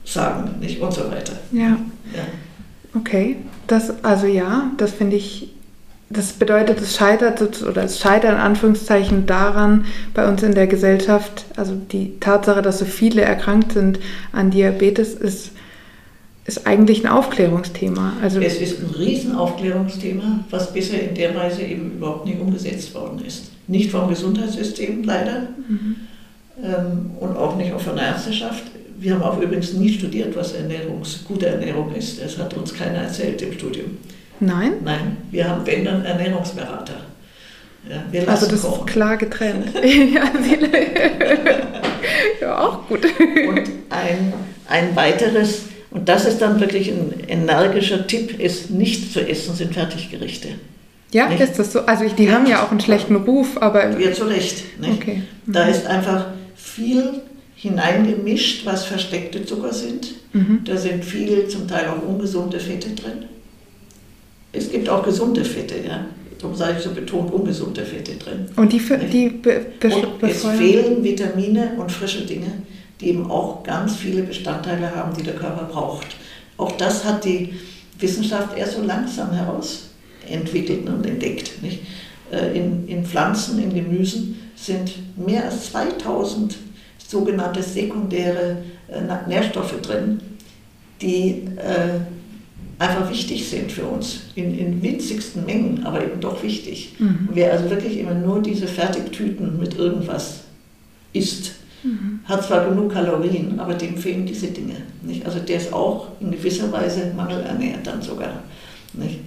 sagen, 0.06 0.56
nicht 0.62 0.80
und 0.80 0.94
so 0.94 1.02
weiter. 1.12 1.34
Ja. 1.52 1.78
ja. 2.16 2.24
Okay, 2.96 3.36
das, 3.68 4.04
also 4.04 4.26
ja, 4.26 4.72
das 4.78 4.94
finde 4.94 5.18
ich, 5.18 5.54
das 6.10 6.32
bedeutet, 6.32 6.80
es 6.80 6.96
scheitert 6.96 7.42
oder 7.64 7.84
es 7.84 8.00
scheitert 8.00 8.32
in 8.32 8.40
Anführungszeichen 8.40 9.26
daran 9.26 9.84
bei 10.14 10.28
uns 10.30 10.42
in 10.44 10.56
der 10.56 10.68
Gesellschaft, 10.68 11.44
also 11.58 11.74
die 11.76 12.18
Tatsache, 12.22 12.62
dass 12.62 12.80
so 12.80 12.86
viele 12.86 13.22
erkrankt 13.22 13.74
sind 13.74 14.00
an 14.32 14.50
Diabetes, 14.50 15.14
ist 15.14 15.52
ist 16.48 16.66
eigentlich 16.66 17.06
ein 17.06 17.12
Aufklärungsthema. 17.12 18.14
Also 18.22 18.40
es 18.40 18.62
ist 18.62 18.80
ein 18.80 18.90
Riesenaufklärungsthema, 18.98 20.46
was 20.50 20.72
bisher 20.72 21.10
in 21.10 21.14
der 21.14 21.36
Weise 21.36 21.62
eben 21.62 21.98
überhaupt 21.98 22.26
nicht 22.26 22.40
umgesetzt 22.40 22.96
worden 22.96 23.22
ist. 23.26 23.52
Nicht 23.68 23.92
vom 23.92 24.08
Gesundheitssystem 24.08 25.04
leider 25.04 25.50
mhm. 25.68 25.98
ähm, 26.64 27.12
und 27.20 27.36
auch 27.36 27.58
nicht 27.58 27.72
von 27.82 27.96
der 27.98 28.06
Ärzteschaft. 28.08 28.64
Wir 28.98 29.14
haben 29.14 29.24
auch 29.24 29.42
übrigens 29.42 29.74
nie 29.74 29.90
studiert, 29.90 30.36
was 30.38 30.54
Ernährungs 30.54 31.26
gute 31.28 31.48
Ernährung 31.48 31.94
ist. 31.94 32.24
Das 32.24 32.38
hat 32.38 32.54
uns 32.54 32.74
keiner 32.74 33.00
erzählt 33.00 33.42
im 33.42 33.52
Studium. 33.52 33.98
Nein? 34.40 34.74
Nein, 34.84 35.18
wir 35.32 35.50
haben 35.50 35.66
wenn 35.66 35.84
dann 35.84 36.06
Ernährungsberater. 36.06 37.02
Ja, 37.90 38.24
also 38.26 38.48
das 38.48 38.62
kochen. 38.62 38.80
ist 38.80 38.94
klar 38.94 39.18
getrennt. 39.18 39.68
ja, 42.42 42.58
auch 42.58 42.88
gut. 42.88 43.06
Und 43.06 43.64
ein, 43.90 44.34
ein 44.68 44.96
weiteres 44.96 45.64
und 45.98 46.08
das 46.08 46.26
ist 46.26 46.44
dann 46.44 46.60
wirklich 46.60 46.92
ein 46.92 47.12
energischer 47.28 48.06
Tipp, 48.06 48.40
ist 48.40 48.70
nicht 48.70 49.12
zu 49.12 49.20
essen, 49.28 49.56
sind 49.56 49.74
Fertiggerichte. 49.74 50.50
Ja, 51.12 51.28
nicht? 51.28 51.42
ist 51.42 51.58
das 51.58 51.74
so? 51.74 51.80
Also 51.82 52.06
die 52.08 52.26
ja. 52.26 52.34
haben 52.34 52.46
ja 52.46 52.64
auch 52.64 52.70
einen 52.70 52.80
schlechten 52.80 53.16
Ruf, 53.16 53.58
aber... 53.60 54.00
Ja, 54.00 54.14
zu 54.14 54.26
Recht. 54.26 54.80
Nicht? 54.80 55.02
Okay. 55.02 55.24
Mhm. 55.46 55.54
Da 55.54 55.68
ist 55.68 55.88
einfach 55.88 56.28
viel 56.56 57.22
hineingemischt, 57.56 58.64
was 58.64 58.86
versteckte 58.86 59.44
Zucker 59.44 59.74
sind. 59.74 60.14
Mhm. 60.34 60.60
Da 60.66 60.78
sind 60.78 61.04
viele, 61.04 61.48
zum 61.48 61.68
Teil 61.68 61.88
auch 61.88 62.08
ungesunde 62.08 62.60
Fette 62.60 62.90
drin. 62.90 63.26
Es 64.54 64.72
gibt 64.72 64.88
auch 64.90 65.04
gesunde 65.04 65.44
Fette, 65.44 65.76
ja. 65.84 66.06
Darum 66.40 66.56
sage 66.56 66.76
ich 66.78 66.84
so 66.84 66.92
betont 66.92 67.34
ungesunde 67.34 67.84
Fette 67.84 68.12
drin. 68.18 68.46
Und 68.56 68.72
die, 68.72 68.80
die 69.12 69.30
be, 69.30 69.66
be, 69.80 69.88
und 69.88 70.30
es 70.30 70.46
fehlen 70.46 71.04
Vitamine 71.04 71.72
und 71.80 71.92
frische 71.92 72.24
Dinge, 72.24 72.52
die 73.00 73.10
eben 73.10 73.30
auch 73.30 73.64
ganz 73.64 73.96
viele 73.96 74.24
Bestandteile 74.24 74.96
haben, 74.96 75.16
die 75.16 75.24
der 75.24 75.36
Körper 75.36 75.66
braucht. 75.66 76.08
Auch 76.58 76.72
das 76.74 77.06
hat 77.06 77.24
die 77.26 77.54
Wissenschaft 78.00 78.58
erst 78.58 78.74
so 78.74 78.84
langsam 78.84 79.32
herausentwickelt 79.32 80.88
und 80.88 81.06
entdeckt. 81.06 81.62
Nicht? 81.62 81.82
Äh, 82.32 82.58
in, 82.58 82.88
in 82.88 83.06
Pflanzen, 83.06 83.62
in 83.62 83.74
Gemüsen 83.74 84.40
sind 84.56 84.92
mehr 85.18 85.46
als 85.46 85.72
2000 85.72 86.58
sogenannte 87.08 87.64
sekundäre 87.64 88.58
äh, 88.88 89.30
Nährstoffe 89.30 89.80
drin, 89.82 90.20
die 91.02 91.48
äh, 91.58 92.00
einfach 92.80 93.10
wichtig 93.10 93.48
sind 93.48 93.72
für 93.72 93.86
uns, 93.86 94.22
in, 94.36 94.58
in 94.58 94.82
winzigsten 94.82 95.46
Mengen, 95.46 95.86
aber 95.86 96.04
eben 96.04 96.20
doch 96.20 96.44
wichtig. 96.44 96.96
Mhm. 97.00 97.30
Wer 97.34 97.54
also 97.54 97.70
wirklich 97.70 97.98
immer 98.00 98.14
nur 98.14 98.42
diese 98.42 98.68
Fertigtüten 98.68 99.60
mit 99.60 99.76
irgendwas 99.76 100.42
isst, 101.14 101.54
mhm. 101.88 102.20
hat 102.26 102.44
zwar 102.46 102.68
genug 102.68 102.92
Kalorien, 102.92 103.60
aber 103.60 103.74
dem 103.74 103.98
fehlen 103.98 104.26
diese 104.26 104.48
Dinge. 104.48 104.76
Nicht? 105.02 105.26
Also 105.26 105.40
der 105.40 105.58
ist 105.58 105.74
auch 105.74 106.08
in 106.20 106.32
gewisser 106.32 106.72
Weise 106.72 107.14
mangelernährt 107.16 107.86
dann 107.86 108.02
sogar. 108.02 108.44
Nicht? 108.94 109.20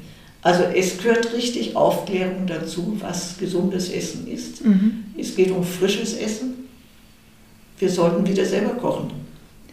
Also 0.43 0.65
es 0.75 0.99
gehört 0.99 1.35
richtig 1.35 1.77
Aufklärung 1.77 2.47
dazu, 2.47 2.97
was 3.01 3.37
gesundes 3.39 3.91
Essen 3.91 4.27
ist. 4.27 4.65
Mhm. 4.65 5.05
Es 5.19 5.37
geht 5.37 5.51
um 5.51 5.63
frisches 5.63 6.17
Essen. 6.17 6.69
Wir 7.79 7.91
sollten 7.91 8.27
wieder 8.27 8.45
selber 8.45 8.75
kochen. 8.75 9.11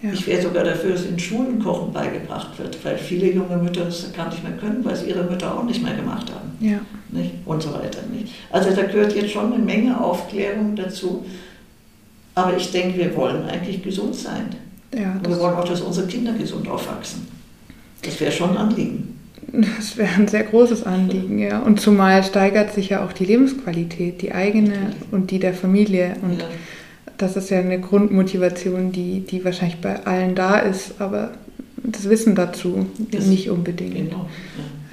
Ja. 0.01 0.11
Ich 0.13 0.27
wäre 0.27 0.41
sogar 0.41 0.63
dafür, 0.63 0.91
dass 0.91 1.05
in 1.05 1.17
Schulen 1.17 1.59
Kochen 1.59 1.91
beigebracht 1.91 2.59
wird, 2.59 2.83
weil 2.85 2.97
viele 2.97 3.31
junge 3.33 3.57
Mütter 3.57 3.85
das 3.85 4.13
gar 4.13 4.29
nicht 4.29 4.43
mehr 4.43 4.53
können, 4.57 4.85
weil 4.85 4.95
sie 4.95 5.09
ihre 5.09 5.23
Mütter 5.23 5.57
auch 5.57 5.63
nicht 5.63 5.81
mehr 5.81 5.95
gemacht 5.95 6.31
haben. 6.31 6.51
Ja. 6.59 6.79
Nicht? 7.09 7.31
Und 7.45 7.63
so 7.63 7.73
weiter. 7.73 7.99
Nicht? 8.11 8.33
Also 8.51 8.71
da 8.71 8.83
gehört 8.83 9.15
jetzt 9.15 9.31
schon 9.31 9.53
eine 9.53 9.63
Menge 9.63 9.99
Aufklärung 9.99 10.75
dazu. 10.75 11.25
Aber 12.37 12.55
ich 12.55 12.71
denke, 12.71 12.97
wir 12.97 13.15
wollen 13.15 13.43
eigentlich 13.43 13.83
gesund 13.83 14.15
sein. 14.15 14.45
Ja, 14.97 15.13
Und 15.13 15.27
wir 15.27 15.39
wollen 15.39 15.55
auch, 15.55 15.67
dass 15.67 15.81
unsere 15.81 16.07
Kinder 16.07 16.33
gesund 16.33 16.67
aufwachsen. 16.67 17.27
Das 18.01 18.19
wäre 18.19 18.31
schon 18.31 18.51
ein 18.51 18.57
Anliegen. 18.57 19.19
Das 19.51 19.97
wäre 19.97 20.13
ein 20.15 20.27
sehr 20.27 20.43
großes 20.43 20.83
Anliegen, 20.83 21.39
ja. 21.39 21.59
Und 21.59 21.79
zumal 21.79 22.23
steigert 22.23 22.73
sich 22.73 22.89
ja 22.89 23.05
auch 23.05 23.13
die 23.13 23.25
Lebensqualität, 23.25 24.21
die 24.21 24.33
eigene 24.33 24.91
und 25.11 25.31
die 25.31 25.39
der 25.39 25.53
Familie. 25.53 26.15
Und 26.21 26.41
ja 26.41 26.47
das 27.17 27.35
ist 27.35 27.49
ja 27.49 27.59
eine 27.59 27.79
Grundmotivation, 27.79 28.91
die, 28.91 29.21
die 29.21 29.43
wahrscheinlich 29.43 29.79
bei 29.81 30.05
allen 30.05 30.35
da 30.35 30.59
ist, 30.59 31.01
aber 31.01 31.31
das 31.77 32.09
Wissen 32.09 32.35
dazu 32.35 32.87
das 33.11 33.25
nicht 33.25 33.49
unbedingt. 33.49 33.95
Genau. 33.95 34.29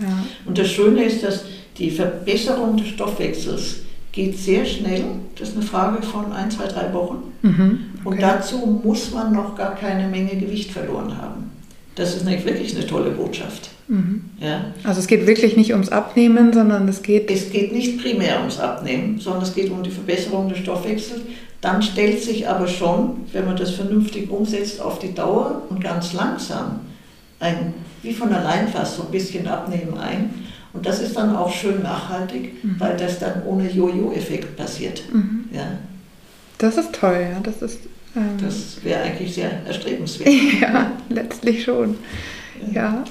Ja. 0.00 0.06
Ja. 0.06 0.26
Und 0.46 0.58
das 0.58 0.70
Schöne 0.70 1.04
ist, 1.04 1.22
dass 1.22 1.44
die 1.76 1.90
Verbesserung 1.90 2.76
des 2.76 2.88
Stoffwechsels 2.88 3.80
geht 4.14 4.38
sehr 4.38 4.64
schnell. 4.64 5.04
Das 5.38 5.50
ist 5.50 5.56
eine 5.56 5.64
Frage 5.64 6.02
von 6.02 6.32
ein, 6.32 6.50
zwei, 6.50 6.66
drei 6.66 6.92
Wochen. 6.94 7.32
Mhm, 7.42 7.78
okay. 8.04 8.14
Und 8.14 8.22
dazu 8.22 8.80
muss 8.84 9.12
man 9.12 9.32
noch 9.32 9.56
gar 9.56 9.74
keine 9.74 10.08
Menge 10.08 10.36
Gewicht 10.36 10.70
verloren 10.70 11.16
haben. 11.18 11.50
Das 11.96 12.16
ist 12.16 12.24
nämlich 12.24 12.44
wirklich 12.44 12.76
eine 12.76 12.86
tolle 12.86 13.10
Botschaft. 13.10 13.70
Mhm. 13.88 14.24
Ja? 14.40 14.66
Also 14.82 15.00
es 15.00 15.06
geht 15.06 15.26
wirklich 15.26 15.56
nicht 15.56 15.72
ums 15.72 15.90
Abnehmen, 15.90 16.52
sondern 16.52 16.88
es 16.88 17.02
geht... 17.02 17.30
Es 17.30 17.50
geht 17.50 17.72
nicht 17.72 18.00
primär 18.00 18.40
ums 18.40 18.58
Abnehmen, 18.58 19.20
sondern 19.20 19.42
es 19.42 19.54
geht 19.54 19.70
um 19.70 19.82
die 19.82 19.90
Verbesserung 19.90 20.48
des 20.48 20.58
Stoffwechsels 20.58 21.20
dann 21.64 21.80
stellt 21.80 22.22
sich 22.22 22.46
aber 22.46 22.68
schon, 22.68 23.22
wenn 23.32 23.46
man 23.46 23.56
das 23.56 23.70
vernünftig 23.70 24.30
umsetzt, 24.30 24.82
auf 24.82 24.98
die 24.98 25.14
Dauer 25.14 25.62
und 25.70 25.82
ganz 25.82 26.12
langsam 26.12 26.80
ein, 27.40 27.72
wie 28.02 28.12
von 28.12 28.30
allein 28.34 28.68
fast 28.68 28.98
so 28.98 29.04
ein 29.04 29.10
bisschen 29.10 29.48
Abnehmen 29.48 29.96
ein. 29.96 30.28
Und 30.74 30.84
das 30.84 31.00
ist 31.00 31.16
dann 31.16 31.34
auch 31.34 31.52
schön 31.52 31.82
nachhaltig, 31.82 32.62
mhm. 32.62 32.74
weil 32.78 32.96
das 32.96 33.20
dann 33.20 33.44
ohne 33.44 33.70
Jojo-Effekt 33.70 34.56
passiert. 34.56 35.02
Mhm. 35.12 35.44
Ja. 35.52 35.62
Das 36.58 36.76
ist 36.76 36.92
toll, 36.92 37.26
ja. 37.32 37.40
Das 37.40 37.62
ist. 37.62 37.80
Ähm, 38.16 38.36
das 38.42 38.78
wäre 38.82 39.02
eigentlich 39.02 39.34
sehr 39.34 39.50
erstrebenswert. 39.66 40.28
ja, 40.60 40.90
letztlich 41.08 41.64
schon. 41.64 41.96
Ja. 42.72 43.04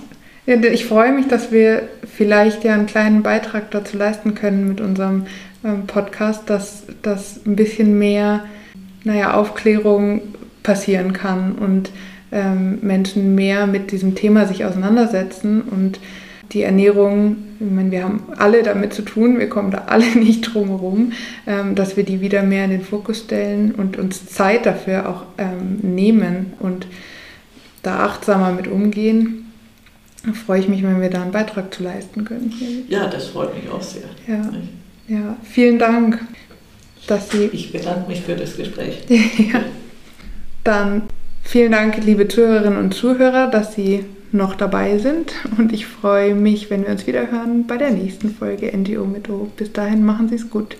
ja. 0.45 0.55
Ich 0.55 0.85
freue 0.85 1.13
mich, 1.13 1.27
dass 1.27 1.51
wir 1.53 1.87
vielleicht 2.05 2.65
ja 2.65 2.73
einen 2.73 2.85
kleinen 2.85 3.23
Beitrag 3.23 3.71
dazu 3.71 3.97
leisten 3.97 4.35
können 4.35 4.67
mit 4.67 4.81
unserem 4.81 5.25
ähm, 5.63 5.87
Podcast, 5.87 6.49
dass, 6.49 6.83
dass 7.01 7.45
ein 7.45 7.55
bisschen 7.55 7.97
mehr 7.97 8.43
naja, 9.05 9.33
Aufklärung 9.33 10.21
passieren 10.63 11.13
kann 11.13 11.53
und 11.53 11.91
ähm, 12.31 12.79
Menschen 12.81 13.35
mehr 13.35 13.67
mit 13.67 13.91
diesem 13.91 14.15
Thema 14.15 14.45
sich 14.47 14.65
auseinandersetzen 14.65 15.61
und 15.61 15.99
die 16.51 16.61
Ernährung, 16.61 17.37
ich 17.59 17.71
meine, 17.71 17.91
wir 17.91 18.03
haben 18.03 18.23
alle 18.37 18.63
damit 18.63 18.93
zu 18.93 19.01
tun, 19.01 19.39
wir 19.39 19.49
kommen 19.49 19.71
da 19.71 19.85
alle 19.87 20.05
nicht 20.15 20.53
drum 20.53 20.67
herum, 20.67 21.11
ähm, 21.47 21.75
dass 21.75 21.97
wir 21.97 22.03
die 22.03 22.21
wieder 22.21 22.43
mehr 22.43 22.65
in 22.65 22.71
den 22.71 22.83
Fokus 22.83 23.19
stellen 23.19 23.73
und 23.73 23.97
uns 23.97 24.25
Zeit 24.25 24.65
dafür 24.65 25.09
auch 25.09 25.23
ähm, 25.37 25.79
nehmen 25.81 26.53
und 26.59 26.87
da 27.81 28.05
achtsamer 28.05 28.51
mit 28.51 28.67
umgehen. 28.67 29.51
Da 30.25 30.31
freue 30.33 30.59
ich 30.59 30.69
mich, 30.69 30.83
wenn 30.83 31.01
wir 31.01 31.09
da 31.09 31.21
einen 31.21 31.31
Beitrag 31.31 31.73
zu 31.73 31.83
leisten 31.83 32.23
können. 32.23 32.53
Ja, 32.87 33.07
das 33.07 33.27
freut 33.27 33.53
mich 33.55 33.69
auch 33.69 33.81
sehr. 33.81 34.03
Ja. 34.27 34.49
Ja, 35.07 35.35
vielen 35.43 35.79
Dank, 35.79 36.19
dass 37.07 37.29
Sie. 37.29 37.49
Ich 37.51 37.73
bedanke 37.73 38.07
mich 38.07 38.21
für 38.21 38.35
das 38.35 38.55
Gespräch. 38.55 39.03
ja. 39.09 39.61
Dann 40.63 41.03
vielen 41.43 41.73
Dank, 41.73 41.97
liebe 42.05 42.29
Zuhörerinnen 42.29 42.79
und 42.79 42.93
Zuhörer, 42.93 43.47
dass 43.47 43.75
Sie 43.75 44.05
noch 44.33 44.55
dabei 44.55 44.97
sind. 44.97 45.33
Und 45.57 45.71
ich 45.71 45.85
freue 45.85 46.35
mich, 46.35 46.69
wenn 46.69 46.83
wir 46.83 46.89
uns 46.89 47.07
wieder 47.07 47.31
hören 47.31 47.67
bei 47.67 47.77
der 47.77 47.91
nächsten 47.91 48.33
Folge 48.33 48.75
NGO 48.75 49.05
mit 49.05 49.29
O. 49.29 49.49
Bis 49.55 49.71
dahin 49.71 50.05
machen 50.05 50.29
Sie 50.29 50.35
es 50.35 50.49
gut. 50.49 50.75